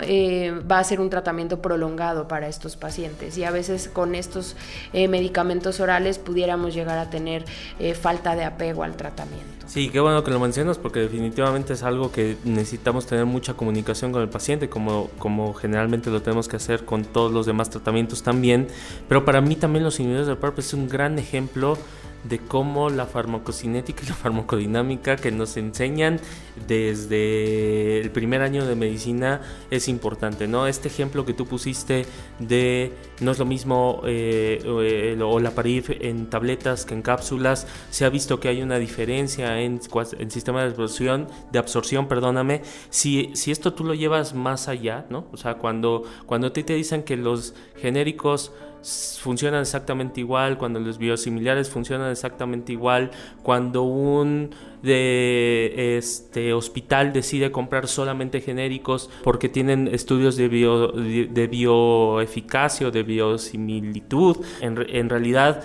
va 0.71 0.79
a 0.79 0.85
ser 0.85 1.01
un 1.01 1.09
tratamiento 1.09 1.63
prolongado 1.63 2.29
para 2.29 2.49
estos 2.49 2.77
pacientes 2.77 3.39
y 3.39 3.45
a 3.45 3.51
veces 3.51 3.89
con 3.89 4.15
estos 4.15 4.57
medicamentos 4.93 5.81
orales 5.81 6.19
pudiéramos 6.19 6.75
llegar 6.75 6.99
a 6.99 7.10
tener 7.11 7.45
eh, 7.79 7.95
falta 7.95 8.35
de 8.37 8.45
apego 8.45 8.83
al 8.83 8.97
tratamiento. 8.97 9.67
Sí, 9.67 9.89
qué 9.89 10.01
bueno 10.01 10.25
que 10.25 10.31
lo 10.31 10.41
mencionas 10.41 10.79
porque 10.79 11.01
definitivamente 11.01 11.75
es 11.75 11.83
algo 11.83 12.11
que 12.11 12.37
necesitamos 12.45 13.07
tener 13.07 13.25
mucha 13.27 13.55
comunicación 13.55 14.11
con 14.11 14.23
el 14.23 14.29
paciente, 14.29 14.69
como, 14.69 15.11
como 15.19 15.55
generalmente 15.55 16.11
lo 16.11 16.23
tenemos 16.23 16.49
que 16.49 16.57
hacer 16.57 16.85
con 16.85 17.05
todos 17.05 17.31
los 17.31 17.47
demás 17.47 17.71
tratamientos 17.71 18.23
también. 18.23 18.67
Pero 19.09 19.25
para 19.25 19.41
mí 19.41 19.55
también 19.57 19.85
los 19.85 20.01
inhibidores 20.01 20.27
del 20.27 20.39
PARP 20.39 20.59
es 20.59 20.75
un 20.75 20.89
gran 20.89 21.19
ejemplo 21.19 21.77
de 22.25 22.39
cómo 22.39 22.91
la 22.91 23.07
farmacocinética 23.07 24.03
y 24.05 24.09
la 24.09 24.15
farmacodinámica 24.15 25.17
que 25.17 25.31
nos 25.31 25.57
enseñan 25.57 26.21
desde 26.67 28.01
el 28.01 28.11
primer 28.11 28.43
año 28.43 28.67
de 28.67 28.75
medicina 28.75 29.41
es 29.71 29.89
importante, 29.89 30.47
¿no? 30.47 30.67
Este 30.67 30.89
ejemplo 30.89 31.25
que 31.25 31.33
tú 31.33 31.47
pusiste 31.47 32.05
de 32.39 32.93
no 33.21 33.31
es 33.31 33.39
lo 33.39 33.47
mismo 33.47 34.03
eh, 34.07 35.19
o 35.23 35.41
la 35.41 35.51
parif 35.53 35.91
en 35.91 36.29
tabletas 36.29 36.85
que 36.85 36.95
en 36.95 37.03
cápsulas, 37.03 37.67
se 37.91 38.05
ha 38.05 38.11
visto 38.11 38.41
que 38.41 38.49
hay 38.49 38.63
una 38.63 38.79
diferencia 38.79 39.61
en, 39.61 39.81
el 40.19 40.31
sistema 40.31 40.63
de 40.63 40.71
absorción, 40.71 41.29
de 41.53 41.59
absorción, 41.59 42.09
perdóname, 42.09 42.63
si, 42.91 43.31
si 43.35 43.51
esto 43.51 43.73
tú 43.73 43.85
lo 43.85 43.95
llevas 43.95 44.35
más 44.35 44.69
allá, 44.69 45.07
¿no? 45.11 45.27
O 45.33 45.37
sea, 45.37 45.55
cuando, 45.55 46.05
cuando 46.27 46.53
te, 46.53 46.63
te 46.63 46.75
dicen 46.75 47.03
que 47.03 47.17
los 47.17 47.55
genéricos 47.77 48.53
funcionan 48.83 49.63
exactamente 49.63 50.21
igual, 50.21 50.59
cuando 50.59 50.81
los 50.81 50.99
biosimilares 50.99 51.69
funcionan 51.71 52.11
exactamente 52.11 52.73
igual, 52.73 53.11
cuando 53.43 53.83
un 53.83 54.51
este 54.83 56.55
hospital 56.55 57.13
decide 57.13 57.53
comprar 57.53 57.87
solamente 57.87 58.41
genéricos 58.41 59.11
porque 59.23 59.51
tienen 59.51 59.89
estudios 59.89 60.37
de, 60.37 60.49
bio, 60.49 60.89
de, 60.89 61.47
bioeficacia 61.47 62.89
o 62.89 62.91
de 62.91 63.03
biosimilitud, 63.03 64.39
en, 64.63 64.79
en 64.89 65.09
realidad 65.11 65.63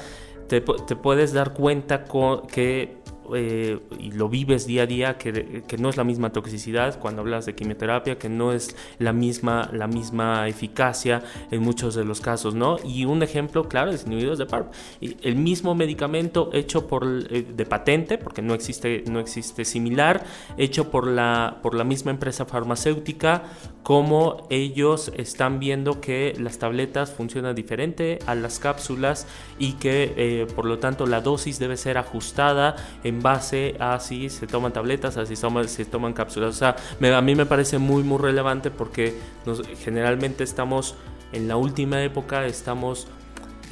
te, 0.47 0.59
te, 0.59 0.95
puedes 0.97 1.31
dar 1.31 1.53
cuenta 1.53 2.03
que 2.51 2.97
eh, 3.35 3.79
y 3.99 4.11
lo 4.11 4.29
vives 4.29 4.67
día 4.67 4.83
a 4.83 4.85
día, 4.85 5.17
que, 5.17 5.63
que, 5.67 5.77
no 5.77 5.89
es 5.89 5.97
la 5.97 6.03
misma 6.03 6.31
toxicidad 6.31 6.99
cuando 6.99 7.21
hablas 7.21 7.45
de 7.45 7.55
quimioterapia, 7.55 8.17
que 8.17 8.29
no 8.29 8.51
es 8.51 8.75
la 8.99 9.13
misma, 9.13 9.69
la 9.73 9.87
misma 9.87 10.47
eficacia 10.47 11.23
en 11.51 11.61
muchos 11.61 11.95
de 11.95 12.05
los 12.05 12.21
casos, 12.21 12.55
¿no? 12.55 12.77
Y 12.83 13.05
un 13.05 13.23
ejemplo 13.23 13.67
claro 13.67 13.91
es 13.91 14.05
inhibidores 14.05 14.39
de 14.39 14.45
PARP. 14.45 14.73
El 15.01 15.35
mismo 15.35 15.75
medicamento 15.75 16.49
hecho 16.53 16.87
por, 16.87 17.05
eh, 17.05 17.45
de 17.55 17.65
patente, 17.65 18.17
porque 18.17 18.41
no 18.41 18.53
existe, 18.53 19.03
no 19.09 19.19
existe 19.19 19.65
similar, 19.65 20.23
hecho 20.57 20.91
por 20.91 21.07
la, 21.07 21.59
por 21.61 21.75
la 21.75 21.83
misma 21.83 22.11
empresa 22.11 22.45
farmacéutica, 22.45 23.43
como 23.83 24.47
ellos 24.49 25.11
están 25.15 25.59
viendo 25.59 26.01
que 26.01 26.33
las 26.39 26.57
tabletas 26.57 27.11
funcionan 27.11 27.53
diferente 27.53 28.17
a 28.25 28.33
las 28.33 28.57
cápsulas 28.57 29.27
y 29.59 29.73
que 29.73 30.13
eh, 30.17 30.47
por 30.55 30.65
lo 30.65 30.79
tanto 30.79 31.05
la 31.05 31.21
dosis 31.21 31.59
debe 31.59 31.77
ser 31.77 31.99
ajustada 31.99 32.75
en 33.03 33.14
en 33.15 33.21
base 33.21 33.75
a 33.79 33.99
si 33.99 34.29
se 34.29 34.45
toman 34.45 34.73
tabletas, 34.73 35.17
a 35.17 35.25
si 35.25 35.35
se 35.35 35.85
toman 35.85 36.13
cápsulas. 36.13 36.49
O 36.49 36.57
sea, 36.57 36.75
a 37.17 37.21
mí 37.21 37.35
me 37.35 37.45
parece 37.45 37.77
muy, 37.77 38.03
muy 38.03 38.17
relevante 38.17 38.71
porque 38.71 39.15
generalmente 39.83 40.43
estamos 40.43 40.95
en 41.31 41.47
la 41.47 41.55
última 41.55 42.03
época, 42.03 42.45
estamos 42.45 43.07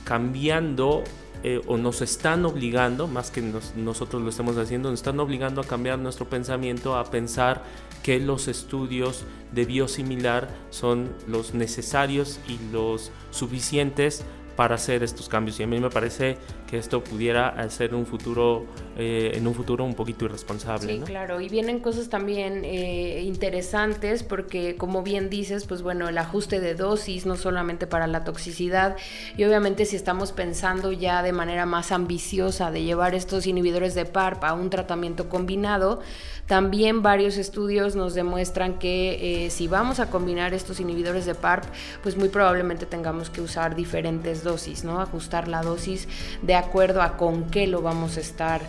cambiando 0.05 1.03
eh, 1.43 1.61
o 1.67 1.77
nos 1.77 2.01
están 2.01 2.45
obligando, 2.45 3.07
más 3.07 3.29
que 3.31 3.41
nosotros 3.75 4.21
lo 4.21 4.29
estamos 4.29 4.57
haciendo, 4.57 4.89
nos 4.89 5.01
están 5.01 5.19
obligando 5.19 5.59
a 5.59 5.65
cambiar 5.65 5.99
nuestro 5.99 6.25
pensamiento, 6.29 6.95
a 6.95 7.03
pensar 7.11 7.63
que 8.01 8.19
los 8.19 8.47
estudios 8.47 9.25
de 9.51 9.65
biosimilar 9.65 10.49
son 10.69 11.09
los 11.27 11.53
necesarios 11.53 12.39
y 12.47 12.59
los 12.71 13.11
suficientes 13.31 14.23
para 14.55 14.75
hacer 14.75 15.03
estos 15.03 15.27
cambios 15.27 15.59
y 15.59 15.63
a 15.63 15.67
mí 15.67 15.79
me 15.79 15.89
parece 15.89 16.37
que 16.73 16.79
esto 16.79 17.03
pudiera 17.03 17.69
ser 17.69 17.93
un 17.93 18.07
futuro 18.07 18.65
eh, 18.97 19.33
en 19.35 19.45
un 19.45 19.53
futuro 19.53 19.85
un 19.85 19.93
poquito 19.93 20.25
irresponsable. 20.25 20.91
Sí, 20.91 21.01
claro, 21.05 21.39
y 21.39 21.47
vienen 21.47 21.79
cosas 21.79 22.09
también 22.09 22.65
eh, 22.65 23.21
interesantes 23.21 24.23
porque 24.23 24.75
como 24.75 25.03
bien 25.03 25.29
dices, 25.29 25.67
pues 25.67 25.83
bueno, 25.83 26.09
el 26.09 26.17
ajuste 26.17 26.59
de 26.59 26.73
dosis 26.73 27.27
no 27.27 27.35
solamente 27.35 27.85
para 27.85 28.07
la 28.07 28.23
toxicidad 28.23 28.95
y 29.37 29.43
obviamente 29.43 29.85
si 29.85 29.95
estamos 29.95 30.31
pensando 30.31 30.91
ya 30.91 31.21
de 31.21 31.31
manera 31.31 31.67
más 31.67 31.91
ambiciosa 31.91 32.71
de 32.71 32.81
llevar 32.81 33.13
estos 33.13 33.45
inhibidores 33.45 33.93
de 33.93 34.05
PARP 34.05 34.43
a 34.43 34.53
un 34.53 34.71
tratamiento 34.71 35.29
combinado, 35.29 36.01
también 36.47 37.03
varios 37.03 37.37
estudios 37.37 37.95
nos 37.95 38.15
demuestran 38.15 38.77
que 38.77 39.45
eh, 39.45 39.49
si 39.49 39.67
vamos 39.67 39.99
a 39.99 40.09
combinar 40.09 40.53
estos 40.53 40.79
inhibidores 40.79 41.25
de 41.25 41.35
PARP, 41.35 41.63
pues 42.01 42.17
muy 42.17 42.29
probablemente 42.29 42.85
tengamos 42.85 43.29
que 43.29 43.41
usar 43.41 43.75
diferentes 43.75 44.43
dosis, 44.43 44.83
¿no? 44.83 44.99
Ajustar 44.99 45.47
la 45.47 45.61
dosis 45.61 46.07
de 46.41 46.62
acuerdo 46.63 47.01
a 47.01 47.17
con 47.17 47.45
qué 47.49 47.67
lo 47.67 47.81
vamos 47.81 48.17
a 48.17 48.19
estar 48.21 48.61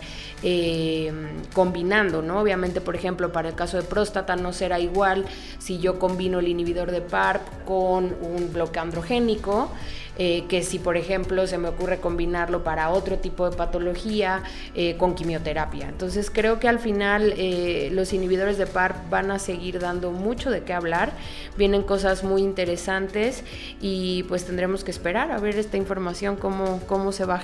eh, 0.43 1.11
combinando, 1.53 2.21
¿no? 2.21 2.39
Obviamente, 2.39 2.81
por 2.81 2.95
ejemplo, 2.95 3.31
para 3.31 3.49
el 3.49 3.55
caso 3.55 3.77
de 3.77 3.83
próstata 3.83 4.35
no 4.35 4.53
será 4.53 4.79
igual 4.79 5.25
si 5.59 5.79
yo 5.79 5.97
combino 5.97 6.39
el 6.39 6.47
inhibidor 6.47 6.91
de 6.91 7.01
PARP 7.01 7.41
con 7.65 8.15
un 8.21 8.51
bloque 8.53 8.79
androgénico. 8.79 9.71
Eh, 10.17 10.45
que 10.47 10.63
si 10.63 10.79
por 10.79 10.95
ejemplo 10.95 11.45
se 11.45 11.57
me 11.57 11.67
ocurre 11.67 11.97
combinarlo 11.97 12.63
para 12.63 12.89
otro 12.89 13.17
tipo 13.17 13.49
de 13.49 13.57
patología 13.57 14.43
eh, 14.73 14.95
con 14.95 15.13
quimioterapia. 15.13 15.89
Entonces 15.89 16.31
creo 16.31 16.57
que 16.57 16.69
al 16.69 16.79
final 16.79 17.33
eh, 17.35 17.89
los 17.91 18.13
inhibidores 18.13 18.57
de 18.57 18.65
PARP 18.65 19.09
van 19.09 19.29
a 19.29 19.39
seguir 19.39 19.79
dando 19.79 20.11
mucho 20.11 20.51
de 20.51 20.63
qué 20.63 20.71
hablar, 20.71 21.11
vienen 21.57 21.83
cosas 21.83 22.23
muy 22.23 22.43
interesantes 22.43 23.43
y 23.81 24.23
pues 24.23 24.45
tendremos 24.45 24.85
que 24.85 24.91
esperar 24.91 25.31
a 25.31 25.37
ver 25.37 25.57
esta 25.57 25.75
información 25.75 26.37
cómo, 26.37 26.79
cómo 26.87 27.11
se 27.11 27.25
va 27.25 27.35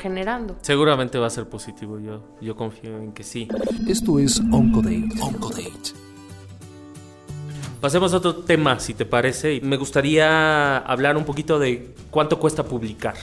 Seguramente 0.62 1.18
va 1.18 1.28
a 1.28 1.30
ser 1.30 1.48
positivo, 1.48 2.00
yo, 2.00 2.22
yo 2.42 2.56
confío 2.56 2.98
en 2.98 3.12
que 3.12 3.24
sí. 3.24 3.48
Esto 3.88 4.20
es 4.20 4.40
Oncodate. 4.52 5.10
Oncodate. 5.22 5.92
Pasemos 7.80 8.14
a 8.14 8.18
otro 8.18 8.36
tema, 8.36 8.80
si 8.80 8.94
te 8.94 9.06
parece. 9.06 9.60
Me 9.62 9.76
gustaría 9.76 10.78
hablar 10.78 11.18
un 11.18 11.26
poquito 11.26 11.58
de 11.58 11.96
cuánto 12.12 12.38
cuesta 12.38 12.64
publicar. 12.64 13.16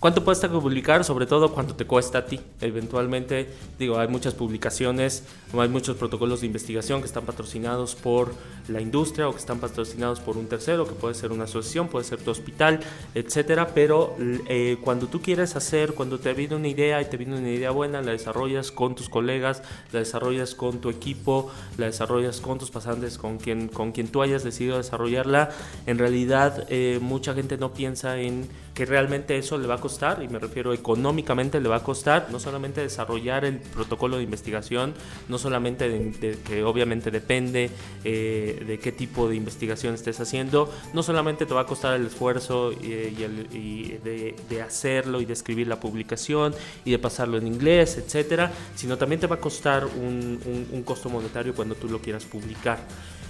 ¿Cuánto 0.00 0.24
cuesta 0.24 0.48
publicar? 0.48 1.02
Sobre 1.02 1.26
todo, 1.26 1.52
¿cuánto 1.52 1.74
te 1.74 1.84
cuesta 1.84 2.18
a 2.18 2.24
ti? 2.24 2.38
Eventualmente, 2.60 3.48
digo, 3.80 3.98
hay 3.98 4.06
muchas 4.06 4.32
publicaciones, 4.32 5.24
hay 5.52 5.68
muchos 5.68 5.96
protocolos 5.96 6.40
de 6.40 6.46
investigación 6.46 7.00
que 7.00 7.08
están 7.08 7.24
patrocinados 7.24 7.96
por 7.96 8.32
la 8.68 8.80
industria 8.80 9.28
o 9.28 9.32
que 9.32 9.38
están 9.38 9.58
patrocinados 9.58 10.20
por 10.20 10.36
un 10.36 10.46
tercero, 10.46 10.86
que 10.86 10.94
puede 10.94 11.16
ser 11.16 11.32
una 11.32 11.44
asociación, 11.44 11.88
puede 11.88 12.04
ser 12.04 12.20
tu 12.20 12.30
hospital, 12.30 12.78
etcétera. 13.12 13.74
Pero 13.74 14.14
eh, 14.20 14.76
cuando 14.84 15.08
tú 15.08 15.20
quieres 15.20 15.56
hacer, 15.56 15.94
cuando 15.94 16.20
te 16.20 16.32
viene 16.32 16.54
una 16.54 16.68
idea 16.68 17.02
y 17.02 17.06
te 17.06 17.16
viene 17.16 17.36
una 17.36 17.50
idea 17.50 17.72
buena, 17.72 18.00
la 18.00 18.12
desarrollas 18.12 18.70
con 18.70 18.94
tus 18.94 19.08
colegas, 19.08 19.64
la 19.90 19.98
desarrollas 19.98 20.54
con 20.54 20.78
tu 20.80 20.90
equipo, 20.90 21.50
la 21.76 21.86
desarrollas 21.86 22.40
con 22.40 22.58
tus 22.58 22.70
pasantes, 22.70 23.18
con 23.18 23.38
quien, 23.38 23.66
con 23.66 23.90
quien 23.90 24.06
tú 24.06 24.22
hayas 24.22 24.44
decidido 24.44 24.76
desarrollarla. 24.76 25.50
En 25.86 25.98
realidad, 25.98 26.66
eh, 26.68 27.00
mucha 27.02 27.34
gente 27.34 27.58
no 27.58 27.72
piensa 27.74 28.20
en 28.20 28.48
que 28.78 28.86
realmente 28.86 29.36
eso 29.36 29.58
le 29.58 29.66
va 29.66 29.74
a 29.74 29.80
costar, 29.80 30.22
y 30.22 30.28
me 30.28 30.38
refiero 30.38 30.72
económicamente 30.72 31.60
le 31.60 31.68
va 31.68 31.78
a 31.78 31.82
costar, 31.82 32.28
no 32.30 32.38
solamente 32.38 32.80
desarrollar 32.80 33.44
el 33.44 33.58
protocolo 33.58 34.18
de 34.18 34.22
investigación, 34.22 34.94
no 35.28 35.36
solamente 35.36 36.12
que 36.46 36.62
obviamente 36.62 37.10
depende 37.10 37.70
eh, 38.04 38.62
de 38.64 38.78
qué 38.78 38.92
tipo 38.92 39.28
de 39.28 39.34
investigación 39.34 39.94
estés 39.94 40.20
haciendo, 40.20 40.72
no 40.94 41.02
solamente 41.02 41.44
te 41.44 41.54
va 41.54 41.62
a 41.62 41.66
costar 41.66 41.96
el 41.96 42.06
esfuerzo 42.06 42.70
y, 42.70 43.98
de, 44.04 44.62
hacerlo 44.62 45.20
y 45.20 45.24
de 45.24 45.32
escribir 45.32 45.66
la 45.66 45.80
publicación 45.80 46.54
y 46.84 46.92
de 46.92 47.00
pasarlo 47.00 47.36
en 47.36 47.48
inglés, 47.48 47.98
etcétera, 47.98 48.52
sino 48.76 48.96
también 48.96 49.20
te 49.20 49.26
va 49.26 49.34
a 49.34 49.40
costar 49.40 49.86
un, 49.86 50.38
un 50.72 50.82
costo 50.84 51.10
monetario 51.10 51.52
cuando 51.52 51.74
tú 51.74 51.88
lo 51.88 51.98
quieras 51.98 52.24
publicar. 52.26 52.78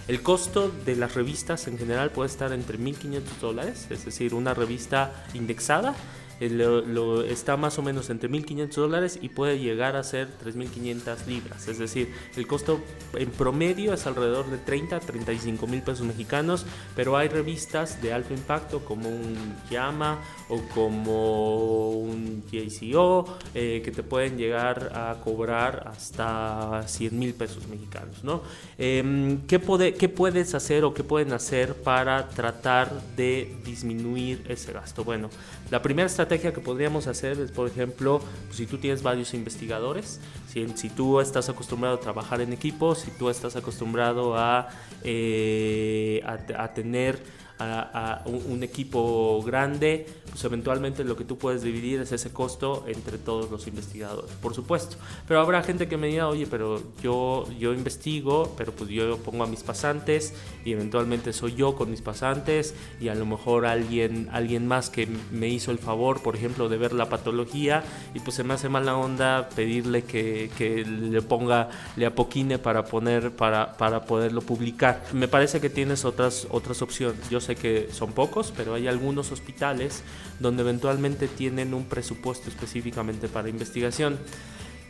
El 0.08 0.22
costo 0.22 0.72
de 0.86 0.96
las 0.96 1.14
revistas 1.14 1.68
en 1.68 1.76
general 1.76 2.10
puede 2.10 2.30
estar 2.30 2.52
entre 2.54 2.78
1.500 2.78 3.20
dólares, 3.42 3.86
es 3.90 4.06
decir, 4.06 4.32
una 4.32 4.54
revista 4.54 5.26
indexada 5.34 5.94
eh, 6.40 6.48
lo, 6.50 7.22
está 7.22 7.56
más 7.56 7.78
o 7.78 7.82
menos 7.82 8.10
entre 8.10 8.30
1.500 8.30 8.74
dólares 8.74 9.18
y 9.20 9.28
puede 9.28 9.58
llegar 9.58 9.96
a 9.96 10.04
ser 10.04 10.28
3.500 10.44 11.26
libras. 11.26 11.68
Es 11.68 11.78
decir, 11.78 12.12
el 12.36 12.46
costo 12.46 12.80
en 13.14 13.30
promedio 13.30 13.92
es 13.92 14.06
alrededor 14.06 14.50
de 14.50 14.58
30 14.58 14.96
a 14.96 15.00
35 15.00 15.66
mil 15.66 15.82
pesos 15.82 16.06
mexicanos, 16.06 16.64
pero 16.94 17.16
hay 17.16 17.28
revistas 17.28 18.00
de 18.00 18.12
alto 18.12 18.34
impacto 18.34 18.80
como 18.84 19.08
un 19.08 19.56
Yama 19.70 20.20
o 20.48 20.60
como 20.74 21.90
un 21.90 22.44
JCO 22.50 23.38
eh, 23.54 23.82
que 23.84 23.90
te 23.90 24.02
pueden 24.02 24.36
llegar 24.36 24.92
a 24.94 25.20
cobrar 25.22 25.88
hasta 25.92 26.84
100 26.86 27.18
mil 27.18 27.34
pesos 27.34 27.66
mexicanos. 27.68 28.22
¿no? 28.22 28.42
Em, 28.78 29.40
¿qué, 29.46 29.60
¿Qué 29.98 30.08
puedes 30.08 30.54
hacer 30.54 30.84
o 30.84 30.94
qué 30.94 31.04
pueden 31.04 31.32
hacer 31.32 31.74
para 31.74 32.28
tratar 32.28 32.92
de 33.16 33.56
disminuir 33.64 34.44
ese 34.48 34.72
gasto? 34.72 35.04
Bueno, 35.04 35.30
la 35.70 35.82
primera 35.82 36.06
estrategia 36.06 36.27
que 36.28 36.52
podríamos 36.52 37.06
hacer 37.06 37.40
es, 37.40 37.50
por 37.50 37.66
ejemplo, 37.66 38.20
si 38.50 38.66
tú 38.66 38.78
tienes 38.78 39.02
varios 39.02 39.32
investigadores, 39.32 40.20
si, 40.52 40.66
si, 40.76 40.90
tú 40.90 41.20
estás 41.20 41.48
acostumbrado 41.48 41.96
a 41.96 42.00
trabajar 42.00 42.40
en 42.42 42.52
equipo, 42.52 42.94
si 42.94 43.10
tú 43.12 43.30
estás 43.30 43.56
acostumbrado 43.56 44.36
a, 44.36 44.68
eh, 45.04 46.22
a 46.24 46.68
tener 46.74 47.18
a, 47.58 48.22
un, 48.26 48.62
equipo 48.62 49.42
grande, 49.42 50.06
pues 50.30 50.44
eventualmente 50.44 51.04
lo 51.04 51.16
que 51.16 51.24
tú 51.24 51.38
puedes 51.38 51.62
dividir 51.62 52.00
es 52.00 52.12
ese 52.12 52.32
costo 52.32 52.84
entre 52.86 53.18
todos 53.18 53.50
los 53.50 53.66
investigadores, 53.66 54.30
por 54.42 54.54
supuesto. 54.54 54.96
Pero 55.26 55.40
habrá 55.40 55.62
gente 55.62 55.88
que 55.88 55.96
me 55.96 56.08
diga, 56.08 56.28
oye, 56.28 56.46
pero 56.46 56.82
yo, 57.02 57.46
yo 57.58 57.72
investigo, 57.72 58.54
pero 58.56 58.72
pues 58.72 58.90
yo 58.90 59.16
pongo 59.18 59.44
a 59.44 59.46
mis 59.46 59.62
pasantes 59.62 60.34
y 60.64 60.72
eventualmente 60.72 61.32
soy 61.32 61.54
yo 61.54 61.76
con 61.76 61.90
mis 61.90 62.02
pasantes 62.02 62.74
y 63.00 63.08
a 63.08 63.14
lo 63.14 63.26
mejor 63.26 63.66
alguien, 63.66 64.28
alguien 64.32 64.66
más 64.66 64.90
que 64.90 65.08
me 65.30 65.48
hizo 65.48 65.70
el 65.70 65.78
favor, 65.78 66.22
por 66.22 66.36
ejemplo, 66.36 66.68
de 66.68 66.76
ver 66.76 66.92
la 66.92 67.08
patología 67.08 67.82
y 68.14 68.20
pues 68.20 68.36
se 68.36 68.44
me 68.44 68.54
hace 68.54 68.68
mala 68.68 68.96
onda 68.96 69.48
pedirle 69.54 70.02
que, 70.04 70.50
que 70.58 70.84
le 70.84 71.22
ponga, 71.22 71.70
le 71.96 72.06
apoquine 72.06 72.58
para 72.58 72.84
poner, 72.84 73.30
para, 73.32 73.76
para 73.76 74.04
poderlo 74.04 74.42
publicar. 74.42 75.04
Me 75.12 75.28
parece 75.28 75.60
que 75.60 75.70
tienes 75.70 76.04
otras, 76.04 76.46
otras 76.50 76.82
opciones. 76.82 77.28
Yo 77.30 77.40
sé 77.48 77.56
que 77.56 77.88
son 77.92 78.12
pocos, 78.12 78.52
pero 78.54 78.74
hay 78.74 78.88
algunos 78.88 79.32
hospitales 79.32 80.02
donde 80.38 80.62
eventualmente 80.62 81.28
tienen 81.28 81.72
un 81.72 81.84
presupuesto 81.84 82.50
específicamente 82.50 83.26
para 83.28 83.48
investigación 83.48 84.18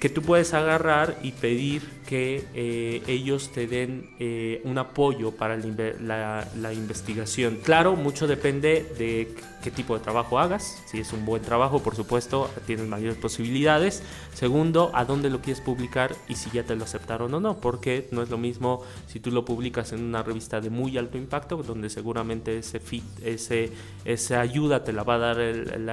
que 0.01 0.09
tú 0.09 0.23
puedes 0.23 0.55
agarrar 0.55 1.19
y 1.23 1.33
pedir 1.33 1.83
que 2.07 2.47
eh, 2.55 3.03
ellos 3.07 3.51
te 3.53 3.67
den 3.67 4.11
eh, 4.19 4.63
un 4.65 4.79
apoyo 4.79 5.33
para 5.33 5.57
la, 5.57 6.73
investigación. 6.73 7.59
Claro, 7.63 7.97
mucho 7.97 8.27
depende 8.27 8.87
de 8.97 9.35
qué 9.63 9.71
tipo 9.71 9.95
de 9.99 10.03
trabajo 10.03 10.39
hagas. 10.39 10.83
Si 10.87 11.01
es 11.01 11.13
un 11.13 11.27
buen 11.27 11.43
trabajo, 11.43 11.83
por 11.83 11.97
supuesto, 11.97 12.51
tienes 12.67 12.87
mayores 12.87 13.19
posibilidades. 13.19 14.03
Segundo, 14.33 14.91
a 14.95 15.05
dónde 15.05 15.29
lo 15.29 15.41
quieres 15.41 15.61
publicar 15.61 16.15
y 16.29 16.37
si 16.37 16.51
ya 16.51 16.63
te 16.63 16.77
lo 16.77 16.85
aceptaron 16.85 17.35
o 17.35 17.41
no, 17.41 17.59
porque 17.61 18.09
no 18.13 18.23
es 18.23 18.31
lo 18.31 18.39
mismo 18.39 18.83
si 19.07 19.21
tú 19.21 19.31
lo 19.31 19.45
publicas 19.45 19.93
en 19.93 20.03
una 20.03 20.23
revista 20.23 20.61
de 20.61 20.71
muy 20.71 20.97
alto 20.97 21.19
impacto, 21.19 21.57
donde 21.59 21.91
seguramente 21.91 22.57
ese 22.57 22.81
fit, 22.81 23.05
ese, 23.23 23.71
esa 24.05 24.41
ayuda 24.41 24.85
te 24.85 24.93
la 24.93 25.03
va 25.03 25.17
a 25.17 25.19
dar 25.19 25.41
el, 25.41 25.89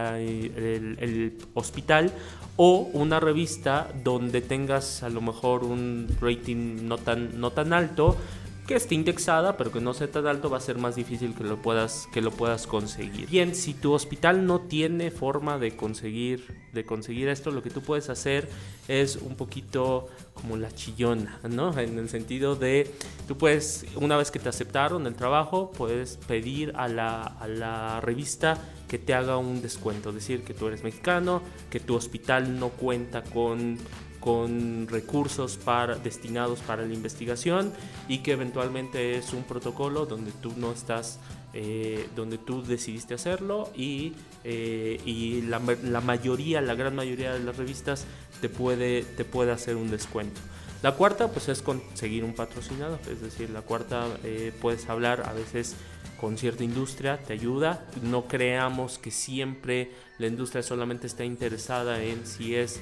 el 0.99 1.37
hospital, 1.55 2.13
o 2.57 2.89
una 2.93 3.19
revista 3.19 3.89
donde 4.03 4.41
tengas 4.41 5.03
a 5.03 5.09
lo 5.09 5.21
mejor 5.21 5.63
un 5.63 6.07
rating 6.21 6.87
no 6.87 6.97
tan, 6.97 7.39
no 7.39 7.51
tan 7.51 7.73
alto, 7.73 8.17
que 8.67 8.75
esté 8.75 8.95
indexada, 8.95 9.57
pero 9.57 9.71
que 9.71 9.79
no 9.79 9.93
sea 9.93 10.09
tan 10.09 10.25
alto, 10.25 10.49
va 10.49 10.57
a 10.57 10.61
ser 10.61 10.77
más 10.77 10.95
difícil 10.95 11.35
que 11.35 11.43
lo 11.43 11.61
puedas, 11.61 12.07
que 12.11 12.21
lo 12.21 12.31
puedas 12.31 12.65
conseguir. 12.65 13.29
Bien, 13.29 13.53
si 13.53 13.73
tu 13.73 13.93
hospital 13.93 14.45
no 14.45 14.61
tiene 14.61 15.11
forma 15.11 15.59
de 15.59 15.75
conseguir, 15.75 16.45
de 16.73 16.83
conseguir 16.83 17.27
esto, 17.27 17.51
lo 17.51 17.61
que 17.61 17.69
tú 17.69 17.81
puedes 17.81 18.09
hacer 18.09 18.49
es 18.87 19.17
un 19.17 19.35
poquito 19.35 20.07
como 20.33 20.57
la 20.57 20.71
chillona, 20.71 21.39
¿no? 21.47 21.77
En 21.77 21.99
el 21.99 22.09
sentido 22.09 22.55
de, 22.55 22.91
tú 23.27 23.37
puedes, 23.37 23.85
una 23.95 24.17
vez 24.17 24.31
que 24.31 24.39
te 24.39 24.49
aceptaron 24.49 25.05
el 25.05 25.15
trabajo, 25.15 25.71
puedes 25.71 26.17
pedir 26.17 26.73
a 26.75 26.87
la, 26.87 27.21
a 27.21 27.47
la 27.47 28.01
revista 28.01 28.57
que 28.87 28.97
te 28.97 29.13
haga 29.13 29.37
un 29.37 29.61
descuento, 29.61 30.11
decir 30.11 30.43
que 30.43 30.53
tú 30.53 30.67
eres 30.67 30.83
mexicano, 30.83 31.41
que 31.69 31.79
tu 31.79 31.95
hospital 31.95 32.59
no 32.59 32.69
cuenta 32.69 33.23
con 33.23 33.77
con 34.25 34.87
recursos 34.87 35.55
para, 35.55 35.97
destinados 35.97 36.57
para 36.61 36.83
la 36.83 36.91
investigación 36.95 37.71
y 38.07 38.23
que 38.23 38.31
eventualmente 38.31 39.19
es 39.19 39.33
un 39.33 39.43
protocolo 39.43 40.07
donde 40.07 40.31
tú 40.31 40.51
no 40.57 40.71
estás, 40.71 41.19
eh, 41.53 42.09
donde 42.15 42.39
tú 42.39 42.63
decidiste 42.63 43.13
hacerlo 43.13 43.69
y, 43.75 44.13
eh, 44.43 44.99
y 45.05 45.43
la, 45.43 45.61
la, 45.83 46.01
mayoría, 46.01 46.59
la 46.61 46.73
gran 46.73 46.95
mayoría 46.95 47.33
de 47.33 47.39
las 47.41 47.55
revistas 47.55 48.05
te 48.41 48.49
puede, 48.49 49.03
te 49.03 49.25
puede 49.25 49.51
hacer 49.51 49.75
un 49.75 49.91
descuento. 49.91 50.41
La 50.81 50.93
cuarta 50.93 51.27
pues 51.27 51.47
es 51.47 51.61
conseguir 51.61 52.23
un 52.23 52.33
patrocinador, 52.33 52.99
es 53.07 53.21
decir, 53.21 53.51
la 53.51 53.61
cuarta 53.61 54.07
eh, 54.23 54.51
puedes 54.59 54.89
hablar 54.89 55.21
a 55.29 55.33
veces 55.33 55.75
con 56.19 56.39
cierta 56.39 56.63
industria, 56.63 57.19
te 57.19 57.33
ayuda. 57.33 57.85
No 58.01 58.27
creamos 58.27 58.97
que 58.97 59.11
siempre 59.11 59.91
la 60.17 60.25
industria 60.25 60.63
solamente 60.63 61.05
está 61.05 61.23
interesada 61.25 62.01
en 62.01 62.25
si 62.25 62.55
es 62.55 62.81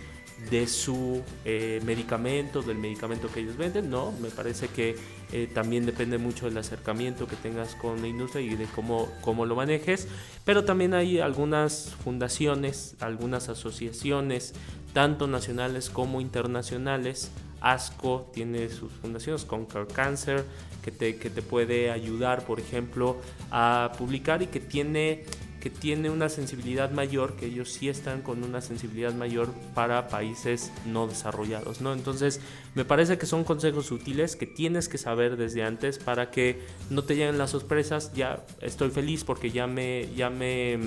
de 0.50 0.68
su 0.68 1.22
eh, 1.46 1.82
medicamento, 1.86 2.62
del 2.62 2.78
medicamento 2.78 3.30
que 3.32 3.42
ellos 3.42 3.58
venden, 3.58 3.90
no, 3.90 4.12
me 4.22 4.30
parece 4.30 4.68
que 4.68 4.96
eh, 5.32 5.50
también 5.54 5.86
depende 5.86 6.18
mucho 6.18 6.46
del 6.46 6.58
acercamiento 6.58 7.28
que 7.28 7.36
tengas 7.36 7.76
con 7.76 8.02
la 8.02 8.08
industria 8.08 8.42
y 8.42 8.56
de 8.56 8.66
cómo, 8.66 9.10
cómo 9.22 9.46
lo 9.46 9.56
manejes, 9.56 10.08
pero 10.46 10.64
también 10.66 10.94
hay 10.94 11.20
algunas 11.20 11.96
fundaciones, 12.04 12.96
algunas 13.00 13.50
asociaciones, 13.50 14.54
tanto 14.94 15.28
nacionales 15.28 15.90
como 15.90 16.22
internacionales, 16.22 17.32
ASCO 17.62 18.30
tiene 18.34 18.70
sus 18.70 18.92
fundaciones, 18.92 19.46
Conquer 19.46 19.88
Cancer, 19.88 20.44
que 20.84 20.92
te, 20.92 21.16
que 21.16 21.30
te 21.30 21.42
puede 21.42 21.92
ayudar, 21.92 22.46
por 22.46 22.60
ejemplo, 22.60 23.18
a 23.52 23.94
publicar 23.98 24.42
y 24.42 24.48
que 24.48 24.60
tiene 24.60 25.24
que 25.64 25.70
tiene 25.70 26.10
una 26.10 26.28
sensibilidad 26.28 26.92
mayor, 26.92 27.38
que 27.38 27.46
ellos 27.46 27.72
sí 27.72 27.88
están 27.88 28.22
con 28.22 28.44
una 28.44 28.60
sensibilidad 28.60 29.14
mayor 29.14 29.48
para 29.74 30.10
países 30.10 30.74
no 30.86 31.08
desarrollados, 31.08 31.80
¿no? 31.80 31.94
Entonces, 31.94 32.42
me 32.76 32.84
parece 32.84 33.18
que 33.18 33.26
son 33.26 33.46
consejos 33.46 33.90
útiles 33.90 34.36
que 34.36 34.46
tienes 34.46 34.90
que 34.90 34.98
saber 34.98 35.38
desde 35.38 35.64
antes 35.64 36.00
para 36.00 36.32
que 36.32 36.60
no 36.90 37.06
te 37.06 37.16
lleguen 37.16 37.38
las 37.38 37.52
sorpresas. 37.52 38.12
Ya 38.14 38.44
estoy 38.60 38.90
feliz 38.90 39.24
porque 39.24 39.52
ya 39.52 39.66
me, 39.66 40.14
ya 40.18 40.30
me, 40.30 40.78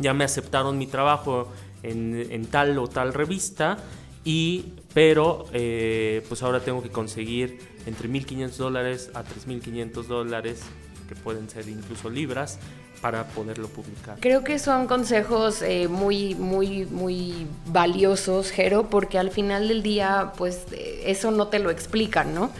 ya 0.00 0.12
me 0.14 0.24
aceptaron 0.24 0.78
mi 0.78 0.88
trabajo 0.88 1.52
en, 1.84 2.44
tal 2.46 2.76
o 2.78 2.88
tal 2.88 3.14
revista 3.14 3.78
y 4.24 4.64
pero 4.94 5.46
eh, 5.52 6.24
pues 6.28 6.42
ahora 6.42 6.58
tengo 6.58 6.82
que 6.82 6.90
conseguir 6.90 7.60
entre 7.86 8.08
1.500 8.08 8.56
dólares 8.56 9.12
a 9.14 9.22
3.500 9.22 10.06
dólares 10.06 10.64
que 11.12 11.20
pueden 11.20 11.48
ser 11.48 11.68
incluso 11.68 12.08
libras 12.08 12.58
para 13.00 13.26
poderlo 13.26 13.68
publicar. 13.68 14.16
Creo 14.20 14.44
que 14.44 14.58
son 14.58 14.86
consejos 14.86 15.60
eh, 15.62 15.88
muy, 15.88 16.34
muy, 16.36 16.86
muy 16.86 17.46
valiosos, 17.66 18.50
Jero, 18.50 18.88
porque 18.88 19.18
al 19.18 19.30
final 19.30 19.68
del 19.68 19.82
día, 19.82 20.32
pues 20.38 20.66
eh, 20.72 21.02
eso 21.06 21.32
no 21.32 21.48
te 21.48 21.58
lo 21.58 21.70
explican, 21.70 22.32
¿no? 22.32 22.52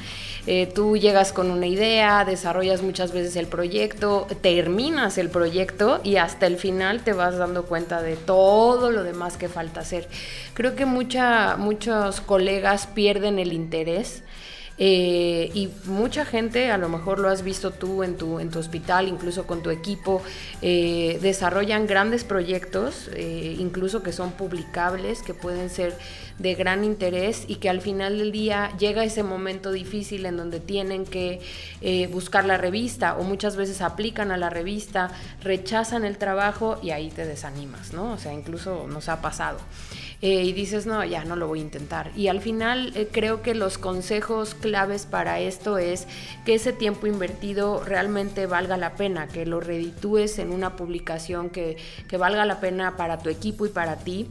Eh, 0.49 0.67
tú 0.75 0.97
llegas 0.97 1.33
con 1.33 1.53
una 1.53 1.69
idea, 1.69 2.25
desarrollas 2.25 2.83
muchas 2.83 3.12
veces 3.12 3.37
el 3.37 3.47
proyecto, 3.47 4.27
terminas 4.41 5.17
el 5.17 5.31
proyecto 5.31 6.01
y 6.03 6.17
hasta 6.17 6.49
el 6.49 6.57
final 6.57 7.05
te 7.05 7.12
vas 7.12 7.38
dando 7.38 7.62
cuenta 7.67 8.03
de 8.03 8.17
todo 8.17 8.91
lo 8.91 9.05
demás 9.05 9.37
que 9.37 9.49
falta 9.49 9.81
hacer. 9.81 10.09
Creo 10.55 10.75
que 10.75 10.85
mucha, 10.85 11.57
muchos 11.57 12.21
colegas 12.21 12.88
pierden 12.88 13.38
el 13.38 13.53
interés 13.53 14.25
eh, 14.85 15.53
y 15.55 15.68
mucha 15.85 16.25
gente, 16.25 16.73
a 16.73 16.77
lo 16.77 16.88
mejor 16.88 17.21
lo 17.21 17.29
has 17.29 17.45
visto 17.45 17.71
tú 17.71 18.03
en 18.03 18.16
tu, 18.16 18.40
hospital, 18.59 19.07
incluso 19.07 19.47
con 19.47 19.62
tu 19.62 19.71
equipo, 19.71 20.21
eh, 20.61 21.21
desarrollan 21.23 21.87
grandes 21.87 22.25
proyectos, 22.25 23.09
eh, 23.14 23.55
incluso 23.61 24.03
que 24.03 24.11
son 24.11 24.33
publicables, 24.33 25.23
que 25.23 25.35
pueden 25.35 25.71
ser 25.71 25.97
de 26.40 26.57
gran 26.57 26.83
interés 26.83 27.45
y 27.47 27.57
que 27.57 27.71
al 27.71 27.81
final 27.81 28.18
del 28.18 28.33
día 28.33 28.77
llega 28.77 29.05
ese 29.05 29.23
momento 29.23 29.71
difícil 29.71 30.27
en 30.27 30.37
donde 30.37 30.59
tienen 30.59 31.05
que 31.05 31.38
buscar 32.11 32.45
la 32.45 32.59
revista 32.59 33.16
o 33.16 33.23
muchas 33.23 33.55
veces 33.55 33.83
aplican 33.83 34.33
a 34.33 34.37
la 34.37 34.51
revista, 34.51 35.12
rechazan 35.45 36.05
el 36.05 36.18
trabajo 36.18 36.81
y 36.83 36.90
ahí 36.90 37.11
te 37.11 37.25
desanimas, 37.25 37.92
¿no? 37.92 38.14
O 38.14 38.18
sea, 38.18 38.33
incluso 38.33 38.88
nos 38.88 39.09
ha 39.09 39.23
pasado. 39.23 39.59
Eh, 40.23 40.45
y 40.45 40.53
dices, 40.53 40.87
no, 40.87 41.05
ya 41.05 41.25
no 41.25 41.35
lo 41.35 41.49
voy 41.49 41.59
a 41.59 41.63
intentar. 41.63 42.13
Y 42.15 42.29
al 42.29 42.41
final 42.41 42.93
eh, 42.95 43.09
creo 43.11 43.43
que 43.43 43.57
los 43.57 43.77
consejos 43.77 44.55
claves 44.55 45.05
para 45.05 45.41
esto 45.41 45.79
es 45.79 46.07
que 46.45 46.55
ese 46.55 46.73
tiempo 46.73 47.09
invertido 47.09 47.83
realmente 47.85 48.47
valga 48.47 48.77
la 48.77 48.95
pena, 48.95 49.27
que 49.27 49.47
lo 49.47 49.59
reditúes 49.59 50.39
en 50.39 50.53
una 50.53 50.77
publicación 50.77 51.51
que, 51.51 51.77
que 52.07 52.17
valga 52.19 52.47
la 52.47 52.61
pena 52.61 52.97
para 52.97 53.19
tu 53.19 53.31
equipo 53.31 53.67
y 53.67 53.71
para 53.71 53.97
ti 53.97 54.31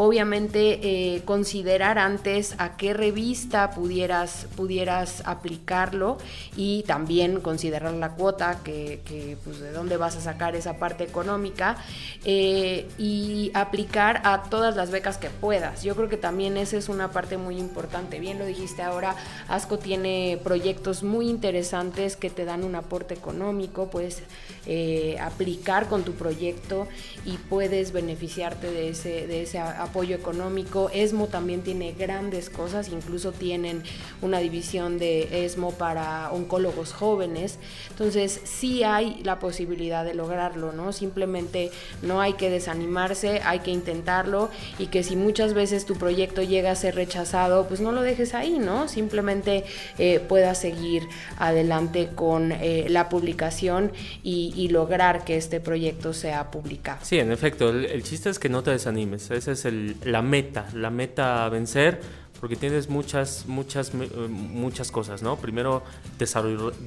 obviamente 0.00 0.78
eh, 1.16 1.22
considerar 1.24 1.98
antes 1.98 2.54
a 2.58 2.76
qué 2.76 2.94
revista 2.94 3.72
pudieras, 3.72 4.46
pudieras 4.54 5.24
aplicarlo 5.26 6.18
y 6.56 6.84
también 6.84 7.40
considerar 7.40 7.92
la 7.94 8.10
cuota, 8.10 8.60
que, 8.62 9.36
pues, 9.42 9.58
de 9.58 9.72
dónde 9.72 9.96
vas 9.96 10.14
a 10.14 10.20
sacar 10.20 10.54
esa 10.54 10.76
parte 10.76 11.02
económica 11.02 11.78
eh, 12.24 12.86
y 12.96 13.50
aplicar 13.54 14.22
a 14.24 14.44
todas 14.44 14.76
las 14.76 14.92
becas 14.92 15.16
que 15.18 15.30
puedas. 15.30 15.82
Yo 15.82 15.96
creo 15.96 16.08
que 16.08 16.16
también 16.16 16.56
esa 16.58 16.76
es 16.76 16.88
una 16.88 17.10
parte 17.10 17.36
muy 17.36 17.58
importante. 17.58 18.20
Bien 18.20 18.38
lo 18.38 18.46
dijiste 18.46 18.82
ahora, 18.82 19.16
ASCO 19.48 19.80
tiene 19.80 20.38
proyectos 20.44 21.02
muy 21.02 21.28
interesantes 21.28 22.14
que 22.14 22.30
te 22.30 22.44
dan 22.44 22.62
un 22.62 22.76
aporte 22.76 23.14
económico, 23.14 23.90
puedes 23.90 24.22
eh, 24.64 25.16
aplicar 25.20 25.88
con 25.88 26.04
tu 26.04 26.12
proyecto 26.12 26.86
y 27.24 27.36
puedes 27.36 27.90
beneficiarte 27.90 28.70
de 28.70 28.90
ese, 28.90 29.26
de 29.26 29.42
ese 29.42 29.58
aporte 29.58 29.87
apoyo 29.88 30.14
económico. 30.14 30.90
ESMO 30.92 31.26
también 31.26 31.62
tiene 31.62 31.92
grandes 31.92 32.50
cosas, 32.50 32.88
incluso 32.88 33.32
tienen 33.32 33.82
una 34.22 34.38
división 34.38 34.98
de 34.98 35.44
ESMO 35.44 35.72
para 35.72 36.30
oncólogos 36.30 36.92
jóvenes. 36.92 37.58
Entonces 37.90 38.40
sí 38.44 38.84
hay 38.84 39.20
la 39.24 39.38
posibilidad 39.38 40.04
de 40.04 40.14
lograrlo, 40.14 40.72
¿no? 40.72 40.92
Simplemente 40.92 41.70
no 42.02 42.20
hay 42.20 42.34
que 42.34 42.50
desanimarse, 42.50 43.40
hay 43.44 43.60
que 43.60 43.70
intentarlo 43.70 44.50
y 44.78 44.86
que 44.86 45.02
si 45.02 45.16
muchas 45.16 45.54
veces 45.54 45.84
tu 45.84 45.96
proyecto 45.96 46.42
llega 46.42 46.70
a 46.70 46.74
ser 46.74 46.94
rechazado, 46.94 47.66
pues 47.66 47.80
no 47.80 47.92
lo 47.92 48.02
dejes 48.02 48.34
ahí, 48.34 48.58
¿no? 48.58 48.88
Simplemente 48.88 49.64
eh, 49.98 50.20
puedas 50.20 50.60
seguir 50.60 51.02
adelante 51.38 52.10
con 52.14 52.52
eh, 52.52 52.86
la 52.88 53.08
publicación 53.08 53.92
y, 54.22 54.68
lograr 54.68 55.24
que 55.24 55.38
este 55.38 55.60
proyecto 55.60 56.12
sea 56.12 56.50
publicado. 56.50 56.98
Sí, 57.02 57.18
en 57.18 57.32
efecto, 57.32 57.70
el, 57.70 57.86
el 57.86 58.02
chiste 58.02 58.28
es 58.28 58.38
que 58.38 58.50
no 58.50 58.62
te 58.62 58.70
desanimes, 58.70 59.30
ese 59.30 59.52
es 59.52 59.64
el 59.64 59.77
la 60.04 60.22
meta, 60.22 60.68
la 60.74 60.90
meta 60.90 61.44
a 61.44 61.48
vencer, 61.48 62.00
porque 62.40 62.56
tienes 62.56 62.88
muchas, 62.88 63.46
muchas, 63.46 63.92
eh, 63.94 64.28
muchas 64.28 64.92
cosas, 64.92 65.22
¿no? 65.22 65.36
Primero 65.36 65.82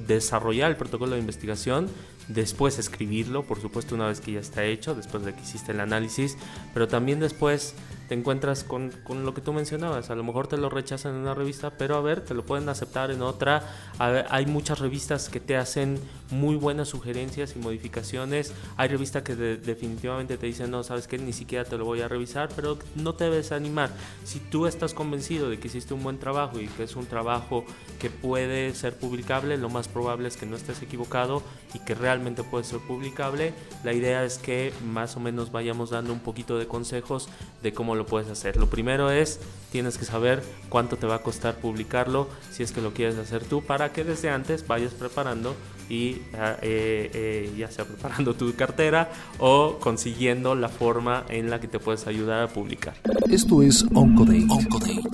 desarrollar 0.06 0.70
el 0.70 0.76
protocolo 0.76 1.12
de 1.12 1.20
investigación, 1.20 1.88
después 2.28 2.78
escribirlo, 2.78 3.44
por 3.44 3.60
supuesto 3.60 3.94
una 3.94 4.06
vez 4.06 4.20
que 4.20 4.32
ya 4.32 4.40
está 4.40 4.64
hecho, 4.64 4.94
después 4.94 5.24
de 5.24 5.34
que 5.34 5.42
hiciste 5.42 5.72
el 5.72 5.80
análisis, 5.80 6.38
pero 6.72 6.88
también 6.88 7.20
después 7.20 7.74
te 8.08 8.14
encuentras 8.14 8.64
con, 8.64 8.90
con, 9.04 9.24
lo 9.24 9.34
que 9.34 9.40
tú 9.40 9.52
mencionabas. 9.52 10.10
A 10.10 10.14
lo 10.14 10.24
mejor 10.24 10.46
te 10.46 10.56
lo 10.56 10.68
rechazan 10.68 11.14
en 11.14 11.20
una 11.20 11.34
revista, 11.34 11.70
pero 11.70 11.96
a 11.96 12.00
ver, 12.00 12.20
te 12.22 12.34
lo 12.34 12.44
pueden 12.44 12.68
aceptar 12.68 13.10
en 13.10 13.22
otra. 13.22 13.62
hay 13.98 14.46
muchas 14.46 14.80
revistas 14.80 15.28
que 15.28 15.40
te 15.40 15.56
hacen 15.56 15.98
muy 16.32 16.56
buenas 16.56 16.88
sugerencias 16.88 17.54
y 17.54 17.58
modificaciones. 17.58 18.52
Hay 18.76 18.88
revistas 18.88 19.22
que 19.22 19.36
definitivamente 19.36 20.36
te 20.36 20.46
dicen, 20.46 20.70
no, 20.70 20.82
sabes 20.82 21.06
que 21.06 21.18
ni 21.18 21.32
siquiera 21.32 21.64
te 21.64 21.78
lo 21.78 21.84
voy 21.84 22.00
a 22.00 22.08
revisar, 22.08 22.48
pero 22.56 22.78
no 22.96 23.14
te 23.14 23.24
debes 23.24 23.52
animar. 23.52 23.90
Si 24.24 24.40
tú 24.40 24.66
estás 24.66 24.94
convencido 24.94 25.48
de 25.48 25.58
que 25.58 25.68
hiciste 25.68 25.94
un 25.94 26.02
buen 26.02 26.18
trabajo 26.18 26.58
y 26.58 26.66
que 26.66 26.84
es 26.84 26.96
un 26.96 27.06
trabajo 27.06 27.64
que 28.00 28.10
puede 28.10 28.74
ser 28.74 28.96
publicable, 28.96 29.56
lo 29.56 29.68
más 29.68 29.88
probable 29.88 30.28
es 30.28 30.36
que 30.36 30.46
no 30.46 30.56
estés 30.56 30.82
equivocado 30.82 31.42
y 31.74 31.78
que 31.80 31.94
realmente 31.94 32.42
puede 32.42 32.64
ser 32.64 32.80
publicable. 32.80 33.52
La 33.84 33.92
idea 33.92 34.24
es 34.24 34.38
que 34.38 34.72
más 34.84 35.16
o 35.16 35.20
menos 35.20 35.52
vayamos 35.52 35.90
dando 35.90 36.12
un 36.12 36.20
poquito 36.20 36.58
de 36.58 36.66
consejos 36.66 37.28
de 37.62 37.72
cómo 37.72 37.94
lo 37.94 38.06
puedes 38.06 38.28
hacer. 38.28 38.56
Lo 38.56 38.68
primero 38.68 39.10
es, 39.10 39.40
tienes 39.70 39.98
que 39.98 40.04
saber 40.04 40.42
cuánto 40.68 40.96
te 40.96 41.06
va 41.06 41.16
a 41.16 41.22
costar 41.22 41.56
publicarlo, 41.56 42.28
si 42.50 42.62
es 42.62 42.72
que 42.72 42.80
lo 42.80 42.92
quieres 42.92 43.18
hacer 43.18 43.44
tú, 43.44 43.62
para 43.62 43.92
que 43.92 44.04
desde 44.04 44.30
antes 44.30 44.66
vayas 44.66 44.92
preparando 44.94 45.54
y 45.92 46.22
ah, 46.32 46.56
eh, 46.62 47.10
eh, 47.12 47.52
ya 47.54 47.70
sea 47.70 47.84
preparando 47.84 48.32
tu 48.32 48.54
cartera 48.54 49.12
o 49.38 49.76
consiguiendo 49.78 50.54
la 50.54 50.70
forma 50.70 51.24
en 51.28 51.50
la 51.50 51.60
que 51.60 51.68
te 51.68 51.78
puedes 51.78 52.06
ayudar 52.06 52.42
a 52.42 52.48
publicar. 52.48 52.94
Esto 53.30 53.60
es 53.60 53.84
Oncodate. 53.92 54.46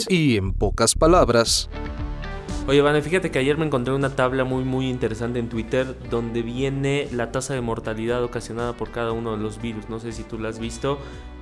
Y 0.08 0.36
en 0.36 0.52
pocas 0.52 0.94
palabras... 0.94 1.68
Oye, 2.68 2.82
Vane, 2.82 3.00
fíjate 3.00 3.30
que 3.30 3.38
ayer 3.38 3.56
me 3.56 3.64
encontré 3.64 3.94
una 3.94 4.14
tabla 4.14 4.44
muy 4.44 4.62
muy 4.62 4.90
interesante 4.90 5.38
en 5.38 5.48
Twitter 5.48 5.96
donde 6.10 6.42
viene 6.42 7.08
la 7.12 7.32
tasa 7.32 7.54
de 7.54 7.62
mortalidad 7.62 8.22
ocasionada 8.22 8.74
por 8.74 8.90
cada 8.90 9.12
uno 9.12 9.38
de 9.38 9.42
los 9.42 9.60
virus. 9.60 9.88
No 9.88 9.98
sé 9.98 10.12
si 10.12 10.22
tú 10.22 10.38
la 10.38 10.50
has 10.50 10.58
visto. 10.58 10.98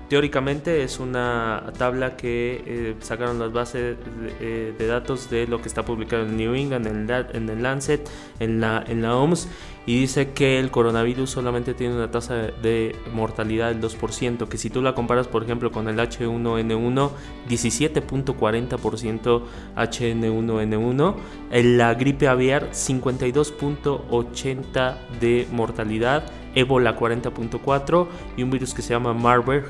Teóricamente 0.09 0.85
es 0.85 1.01
una 1.01 1.73
tabla 1.77 2.17
que 2.17 2.63
eh, 2.65 2.95
sacaron 3.01 3.41
las 3.41 3.53
bases 3.53 3.97
eh, 4.41 4.73
de, 4.79 4.87
datos 4.87 5.29
de 5.31 5.49
lo 5.49 5.61
que 5.61 5.67
está 5.67 5.85
publicado 5.85 6.27
en 6.27 6.37
New 6.37 6.55
England, 6.55 6.87
en 6.87 7.09
el, 7.49 7.63
Lancet, 7.63 8.09
en 8.39 8.61
la, 8.61 8.85
en 8.87 9.03
la 9.03 9.17
OMS, 9.17 9.49
y 9.85 9.99
dice 9.99 10.31
que 10.31 10.61
el 10.61 10.71
coronavirus 10.71 11.31
solamente 11.31 11.75
tiene 11.75 11.97
una 11.97 12.13
tasa 12.13 12.35
de 12.35 12.95
mortalidad 13.13 13.75
del 13.75 13.81
2%, 13.81 14.47
que 14.47 14.59
si 14.59 14.71
tú 14.71 14.81
la 14.81 14.95
comparas 14.95 15.27
por 15.27 15.43
ejemplo 15.43 15.73
con 15.73 15.89
el 15.89 15.99
H1N1, 15.99 17.11
17.40% 17.49 19.43
H1N1, 19.77 21.15
en 21.51 21.79
la 21.79 21.95
gripe 21.95 22.29
aviar 22.29 22.71
52.80% 22.71 24.95
de 25.21 25.49
mortalidad, 25.51 26.31
ébola 26.55 26.97
40.4% 26.97 28.07
y 28.37 28.43
un 28.43 28.51
virus 28.51 28.75
que 28.75 28.83
se 28.83 28.95
llama 28.95 29.13
Marburg 29.13 29.67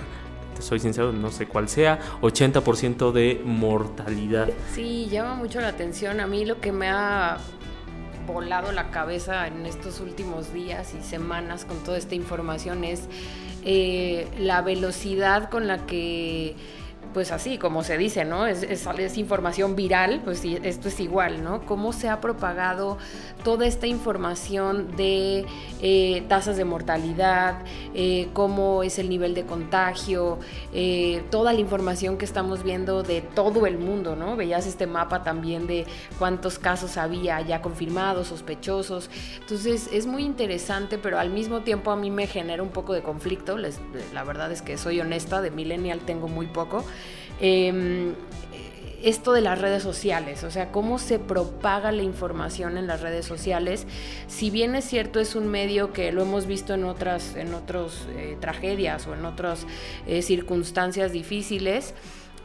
soy 0.63 0.81
sincero, 0.81 1.13
no 1.13 1.31
sé 1.31 1.47
cuál 1.47 1.69
sea, 1.69 1.99
80% 2.23 3.13
de 3.13 3.43
mortalidad. 3.45 4.49
Sí, 4.75 5.09
llama 5.11 5.35
mucho 5.35 5.61
la 5.61 5.69
atención. 5.69 6.21
A 6.21 6.27
mí 6.27 6.45
lo 6.45 6.61
que 6.61 6.73
me 6.73 6.89
ha 6.89 7.39
volado 8.27 8.73
la 8.73 8.91
cabeza 8.91 9.47
en 9.47 9.67
estos 9.67 10.01
últimos 10.01 10.53
días 10.53 10.95
y 10.95 11.03
semanas 11.03 11.65
con 11.65 11.79
toda 11.85 11.97
esta 11.97 12.15
información 12.15 12.85
es 12.85 13.09
eh, 13.65 14.29
la 14.39 14.63
velocidad 14.63 15.49
con 15.49 15.67
la 15.67 15.87
que 15.87 16.57
pues 17.13 17.33
así, 17.33 17.59
como 17.59 17.83
se 17.83 17.99
dice, 17.99 18.25
¿no? 18.25 18.47
Es, 18.47 18.63
es, 18.63 19.19
información 19.19 19.77
viral, 19.77 20.21
pues 20.25 20.45
esto 20.45 20.89
es 20.89 21.01
igual, 21.01 21.43
¿no? 21.43 21.65
Cómo 21.67 21.93
se 21.93 22.09
ha 22.09 22.21
propagado 22.21 22.99
toda 23.45 23.67
esta 23.67 23.87
información 23.87 24.97
de 24.97 25.47
eh, 25.81 26.25
tasas 26.29 26.57
de 26.57 26.65
mortalidad, 26.65 27.59
eh, 27.95 28.29
cómo 28.33 28.83
es 28.83 28.99
el 28.99 29.09
nivel 29.09 29.35
de 29.35 29.45
contagio, 29.45 30.39
eh, 30.73 31.23
toda 31.31 31.53
la 31.53 31.61
información 31.61 32.19
que 32.19 32.25
estamos 32.25 32.63
viendo 32.63 33.03
de 33.03 33.21
todo 33.21 33.67
el 33.67 33.79
mundo, 33.79 34.17
¿no? 34.17 34.37
Veías 34.37 34.67
este 34.67 34.87
mapa 34.87 35.23
también 35.23 35.67
de 35.67 35.87
cuántos 36.19 36.59
casos 36.59 36.97
había 36.97 37.41
ya 37.41 37.63
confirmados, 37.63 38.29
sospechosos. 38.29 39.11
Entonces 39.41 39.89
es 39.93 40.07
muy 40.07 40.25
interesante, 40.25 40.99
pero 40.99 41.19
al 41.19 41.31
mismo 41.31 41.61
tiempo 41.61 41.91
a 41.91 41.97
mí 41.97 42.11
me 42.11 42.27
genera 42.27 42.63
un 42.63 42.71
poco 42.71 42.93
de 42.93 43.03
conflicto. 43.03 43.57
la 43.57 44.25
verdad 44.25 44.51
es 44.53 44.63
que 44.63 44.77
soy 44.77 45.01
honesta, 45.01 45.41
de 45.41 45.51
millennial 45.51 46.01
tengo 46.01 46.29
muy 46.29 46.47
poco. 46.47 46.85
Em, 47.41 48.15
esto 49.03 49.33
de 49.33 49.41
las 49.41 49.61
redes 49.61 49.83
sociales, 49.83 50.43
o 50.43 50.51
sea, 50.51 50.73
cómo 50.73 50.99
se 50.99 51.19
propaga 51.19 51.93
la 51.93 52.03
información 52.03 52.79
en 52.79 52.87
las 52.87 53.03
redes 53.03 53.27
sociales. 53.27 53.87
Si 54.27 54.51
bien 54.51 54.75
es 54.75 54.85
cierto, 54.85 55.21
es 55.21 55.37
un 55.37 55.49
medio 55.49 55.93
que 55.93 56.11
lo 56.13 56.23
hemos 56.23 56.47
visto 56.47 56.75
en 56.75 56.85
otras, 56.85 57.37
en 57.37 57.55
otras 57.55 58.07
eh, 58.17 58.37
tragedias 58.41 59.07
o 59.07 59.15
en 59.15 59.25
otras 59.25 59.67
eh, 60.07 60.23
circunstancias 60.23 61.13
difíciles, 61.13 61.95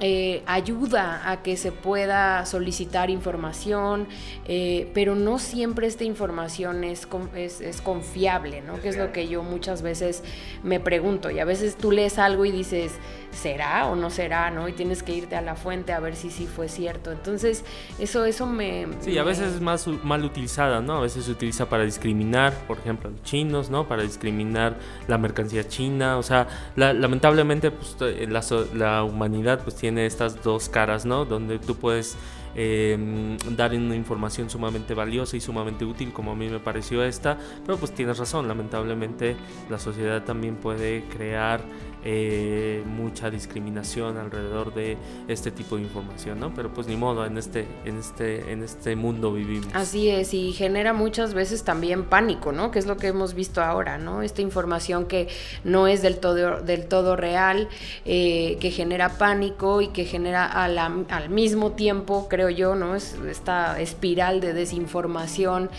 eh, 0.04 0.42
ayuda 0.48 1.30
a 1.30 1.44
que 1.44 1.56
se 1.58 1.72
pueda 1.72 2.44
solicitar 2.48 3.12
información, 3.12 4.08
eh, 4.46 4.90
pero 4.96 5.14
no 5.14 5.38
siempre 5.38 5.86
esta 5.86 6.04
información 6.04 6.84
es, 6.84 7.08
es, 7.36 7.82
confiable, 7.82 8.62
¿no? 8.62 8.82
Que 8.82 8.90
es 8.90 8.98
lo 8.98 9.12
que 9.12 9.28
yo 9.28 9.44
muchas 9.44 9.84
veces 9.84 10.24
me 10.64 10.80
pregunto. 10.80 11.30
Y 11.30 11.38
a 11.38 11.46
veces 11.46 11.78
tú 11.78 11.92
lees 11.92 12.18
algo 12.18 12.46
y 12.46 12.52
dices, 12.52 12.94
¿será 13.32 13.86
o 13.86 13.96
no 13.96 14.10
será? 14.10 14.50
¿no? 14.50 14.68
Y 14.68 14.74
tienes 14.74 15.04
que 15.04 15.14
irte 15.14 15.36
a 15.36 15.42
la 15.42 15.56
fuente 15.56 15.94
a 15.94 16.00
ver 16.00 16.16
si 16.16 16.32
sí 16.32 16.48
fue 16.48 16.68
cierto. 16.68 17.12
Entonces, 17.12 17.64
eso, 18.00 18.26
eso 18.26 18.48
me... 18.48 18.88
Sí, 19.02 19.16
a 19.20 19.24
veces 19.24 19.54
es 19.54 19.62
más 19.62 19.86
mal 19.86 20.26
utilizada, 20.26 20.82
¿no? 20.82 20.98
A 20.98 21.02
veces 21.02 21.26
se 21.26 21.32
utiliza 21.32 21.70
para 21.70 21.84
discriminar, 21.84 22.54
por 22.68 22.80
ejemplo, 22.80 23.10
a 23.10 23.12
los 23.12 23.22
chinos, 23.22 23.70
¿no? 23.70 23.88
Para 23.88 24.02
discriminar 24.02 24.78
la 25.08 25.20
mercancía 25.20 25.68
china. 25.68 26.18
O 26.18 26.24
sea, 26.24 26.48
lamentablemente, 26.76 27.70
pues, 27.70 27.96
la, 28.00 28.42
la 28.74 29.04
humanidad 29.04 29.62
pues 29.64 29.76
tiene 29.76 29.91
estas 29.98 30.44
dos 30.44 30.70
caras, 30.70 31.06
¿no? 31.06 31.26
Donde 31.26 31.60
tú 31.60 31.76
puedes 31.76 32.16
em, 32.56 33.38
dar 33.56 33.74
una 33.74 33.96
información 33.96 34.50
sumamente 34.50 34.94
valiosa 34.94 35.38
y 35.38 35.42
sumamente 35.42 35.86
útil 35.86 36.12
como 36.12 36.32
a 36.32 36.36
mí 36.36 36.50
me 36.50 36.60
pareció 36.60 37.04
esta, 37.04 37.38
pero 37.66 37.78
pues 37.78 37.92
tienes 37.94 38.18
razón, 38.18 38.48
lamentablemente 38.48 39.36
la 39.70 39.80
sociedad 39.80 40.24
también 40.24 40.56
puede 40.56 41.04
crear 41.06 41.62
eh, 42.04 42.84
mucha 42.88 43.30
discriminación 43.30 44.18
alrededor 44.18 44.74
de 44.74 44.98
este 45.28 45.52
tipo 45.52 45.76
de 45.76 45.84
información, 45.84 46.40
¿no? 46.40 46.52
Pero 46.56 46.74
pues 46.74 46.88
ni 46.88 46.96
modo, 46.96 47.26
en 47.28 47.38
este, 47.38 47.68
en 47.86 48.00
este, 48.00 48.52
en 48.52 48.64
este 48.64 48.96
mundo 48.96 49.32
vivimos. 49.34 49.68
Así 49.76 50.10
es, 50.10 50.34
y 50.34 50.52
genera 50.52 50.94
muchas 50.94 51.36
veces 51.36 51.64
también 51.64 52.06
pánico, 52.06 52.52
¿no? 52.52 52.72
Que 52.72 52.80
es 52.80 52.88
lo 52.88 52.98
que 52.98 53.08
hemos 53.08 53.36
visto 53.36 53.62
ahora, 53.62 54.00
¿no? 54.00 54.24
Esta 54.24 54.42
información 54.42 55.06
que 55.06 55.28
no 55.64 55.88
es 55.88 56.02
del 56.02 56.18
todo, 56.18 56.62
del 56.62 56.88
todo 56.88 57.16
real, 57.16 57.70
eh, 58.06 58.58
que 58.60 58.72
genera 58.72 59.20
pánico 59.20 59.82
y 59.82 59.90
que 59.90 60.06
genera 60.06 60.46
al 60.48 61.30
mismo 61.30 61.74
tiempo, 61.74 62.28
creo 62.30 62.41
yo, 62.50 62.76
¿no? 62.76 62.96
Es 62.96 63.16
esta 63.30 63.80
espiral 63.80 64.42
de 64.42 64.54
desinformación 64.54 65.70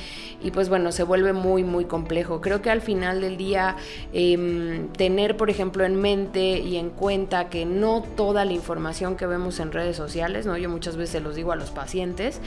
y 0.42 0.50
pues 0.50 0.68
bueno, 0.68 0.92
se 0.92 1.04
vuelve 1.04 1.32
muy, 1.32 1.64
muy 1.64 1.84
complejo. 1.84 2.40
Creo 2.40 2.62
que 2.62 2.70
al 2.70 2.80
final 2.80 3.20
del 3.20 3.36
día, 3.36 3.76
em, 4.12 4.88
tener, 4.88 5.36
por 5.36 5.50
ejemplo, 5.50 5.84
en 5.84 6.02
y 6.02 6.76
en 6.76 6.90
cuenta 6.90 7.48
que 7.48 7.64
no 7.64 8.02
toda 8.16 8.44
la 8.44 8.52
información 8.52 9.16
que 9.16 9.26
vemos 9.26 9.60
en 9.60 9.72
redes 9.72 9.96
sociales, 9.96 10.46
¿no? 10.46 10.56
yo 10.56 10.68
muchas 10.68 10.96
veces 10.96 11.22
los 11.22 11.34
digo 11.34 11.52
a 11.52 11.56
los 11.56 11.70
pacientes, 11.70 12.40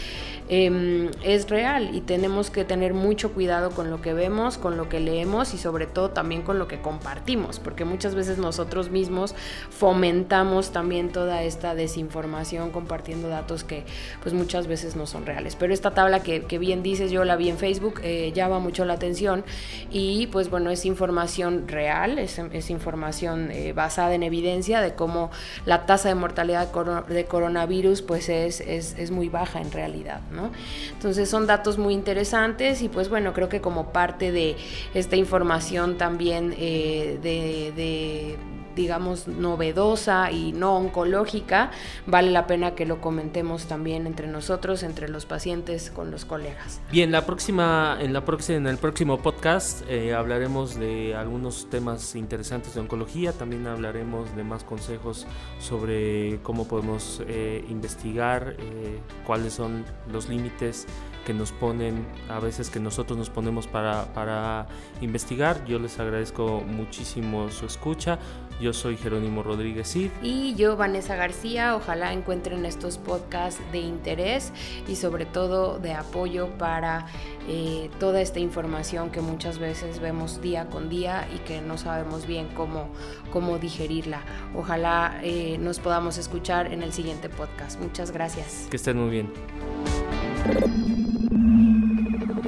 em, 0.49 1.09
es 1.23 1.49
real 1.49 1.95
y 1.95 2.01
tenemos 2.01 2.51
que 2.51 2.63
tener 2.63 2.93
mucho 2.93 3.33
cuidado 3.33 3.71
con 3.71 3.89
lo 3.89 4.01
que 4.01 4.13
vemos, 4.13 4.57
con 4.57 4.77
lo 4.77 4.87
que 4.89 4.99
leemos 4.99 5.53
y 5.53 5.57
sobre 5.57 5.87
todo 5.87 6.09
también 6.09 6.41
con 6.41 6.59
lo 6.59 6.67
que 6.67 6.79
compartimos, 6.79 7.59
porque 7.59 7.85
muchas 7.85 8.13
veces 8.13 8.37
nosotros 8.37 8.89
mismos 8.89 9.35
fomentamos 9.69 10.71
también 10.71 11.11
toda 11.11 11.43
esta 11.43 11.75
desinformación 11.75 12.71
compartiendo 12.71 13.29
datos 13.29 13.63
que 13.63 13.83
pues 14.21 14.33
muchas 14.33 14.67
veces 14.67 14.95
no 14.95 15.05
son 15.05 15.25
reales. 15.25 15.55
Pero 15.55 15.73
esta 15.73 15.91
tabla 15.91 16.21
que, 16.21 16.39
bien 16.57 16.83
dices, 16.83 17.11
yo 17.11 17.23
la 17.25 17.35
vi 17.35 17.49
en 17.49 17.57
Facebook, 17.57 17.99
eh, 18.03 18.31
llama 18.33 18.59
mucho 18.59 18.85
la 18.85 18.93
atención 18.93 19.43
y 19.91 20.27
pues 20.27 20.49
bueno, 20.49 20.69
es 20.69 20.85
información 20.85 21.67
real, 21.67 22.17
es, 22.17 22.39
es 22.39 22.69
información 22.69 23.51
eh, 23.51 23.73
basada 23.73 24.13
en 24.15 24.23
evidencia 24.23 24.81
de 24.81 24.93
cómo 24.93 25.31
la 25.65 25.85
tasa 25.85 26.09
de 26.09 26.15
mortalidad 26.15 26.71
de 27.07 27.25
coronavirus 27.25 28.01
pues 28.01 28.29
es, 28.29 28.61
es, 28.61 29.11
muy 29.11 29.29
baja 29.29 29.61
en 29.61 29.71
realidad, 29.71 30.21
¿no? 30.31 30.51
Entonces 30.93 31.29
son 31.29 31.45
datos 31.45 31.77
muy 31.77 31.93
interesantes 31.93 32.81
y 32.81 32.89
pues 32.89 33.09
bueno, 33.09 33.33
creo 33.33 33.49
que 33.49 33.61
como 33.61 33.91
parte 33.91 34.31
de 34.31 34.55
esta 34.93 35.15
información 35.15 35.97
también 35.97 36.55
eh, 36.57 37.19
de 37.21 38.37
digamos, 38.75 39.27
novedosa 39.27 40.31
y 40.31 40.51
no 40.51 40.75
oncológica, 40.77 41.71
vale 42.05 42.31
la 42.31 42.47
pena 42.47 42.75
que 42.75 42.85
lo 42.85 43.01
comentemos 43.01 43.65
también 43.65 44.07
entre 44.07 44.27
nosotros, 44.27 44.83
entre 44.83 45.09
los 45.09 45.25
pacientes, 45.25 45.91
con 45.91 46.11
los 46.11 46.25
colegas. 46.25 46.81
Bien, 46.91 47.11
la 47.11 47.25
próxima, 47.25 47.97
en, 47.99 48.13
la 48.13 48.25
próxima, 48.25 48.57
en 48.57 48.67
el 48.67 48.77
próximo 48.77 49.19
podcast 49.19 49.83
eh, 49.89 50.13
hablaremos 50.13 50.79
de 50.79 51.15
algunos 51.15 51.69
temas 51.69 52.15
interesantes 52.15 52.73
de 52.73 52.81
oncología, 52.81 53.31
también 53.31 53.67
hablaremos 53.67 54.35
de 54.35 54.43
más 54.43 54.63
consejos 54.63 55.25
sobre 55.59 56.39
cómo 56.43 56.67
podemos 56.67 57.21
eh, 57.27 57.63
investigar, 57.69 58.55
eh, 58.59 58.99
cuáles 59.25 59.53
son 59.53 59.85
los 60.11 60.29
límites 60.29 60.87
que 61.25 61.33
nos 61.33 61.51
ponen, 61.51 62.05
a 62.29 62.39
veces 62.39 62.69
que 62.69 62.79
nosotros 62.79 63.17
nos 63.17 63.29
ponemos 63.29 63.67
para, 63.67 64.05
para 64.13 64.67
investigar. 65.01 65.65
Yo 65.65 65.79
les 65.79 65.99
agradezco 65.99 66.61
muchísimo 66.61 67.49
su 67.49 67.65
escucha. 67.65 68.19
Yo 68.61 68.71
soy 68.71 68.95
Jerónimo 68.95 69.43
Rodríguez 69.43 69.91
Cid. 69.91 70.11
Y 70.23 70.55
yo, 70.55 70.77
Vanessa 70.77 71.15
García. 71.15 71.75
Ojalá 71.75 72.13
encuentren 72.13 72.65
estos 72.65 72.97
podcasts 72.97 73.61
de 73.71 73.79
interés 73.79 74.53
y 74.87 74.95
sobre 74.95 75.25
todo 75.25 75.77
de 75.77 75.93
apoyo 75.93 76.47
para 76.57 77.07
eh, 77.49 77.89
toda 77.99 78.21
esta 78.21 78.39
información 78.39 79.09
que 79.09 79.19
muchas 79.19 79.59
veces 79.59 79.99
vemos 79.99 80.41
día 80.41 80.67
con 80.67 80.89
día 80.89 81.27
y 81.35 81.39
que 81.39 81.61
no 81.61 81.77
sabemos 81.77 82.25
bien 82.27 82.47
cómo, 82.55 82.87
cómo 83.31 83.57
digerirla. 83.57 84.21
Ojalá 84.55 85.19
eh, 85.21 85.57
nos 85.59 85.79
podamos 85.79 86.17
escuchar 86.17 86.71
en 86.71 86.81
el 86.81 86.93
siguiente 86.93 87.27
podcast. 87.27 87.79
Muchas 87.81 88.11
gracias. 88.11 88.67
Que 88.69 88.77
estén 88.77 88.97
muy 88.97 89.09
bien. 89.09 90.94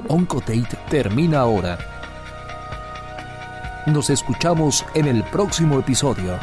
Oncodate 0.09 0.77
termina 0.89 1.39
ahora. 1.39 1.77
Nos 3.87 4.09
escuchamos 4.09 4.85
en 4.93 5.05
el 5.05 5.23
próximo 5.25 5.79
episodio. 5.79 6.37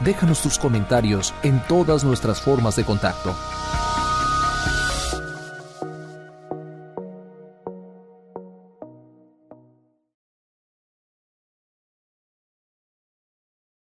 Déjanos 0.00 0.40
tus 0.42 0.58
comentarios 0.58 1.34
en 1.42 1.60
todas 1.66 2.04
nuestras 2.04 2.40
formas 2.40 2.76
de 2.76 2.84
contacto. 2.84 3.34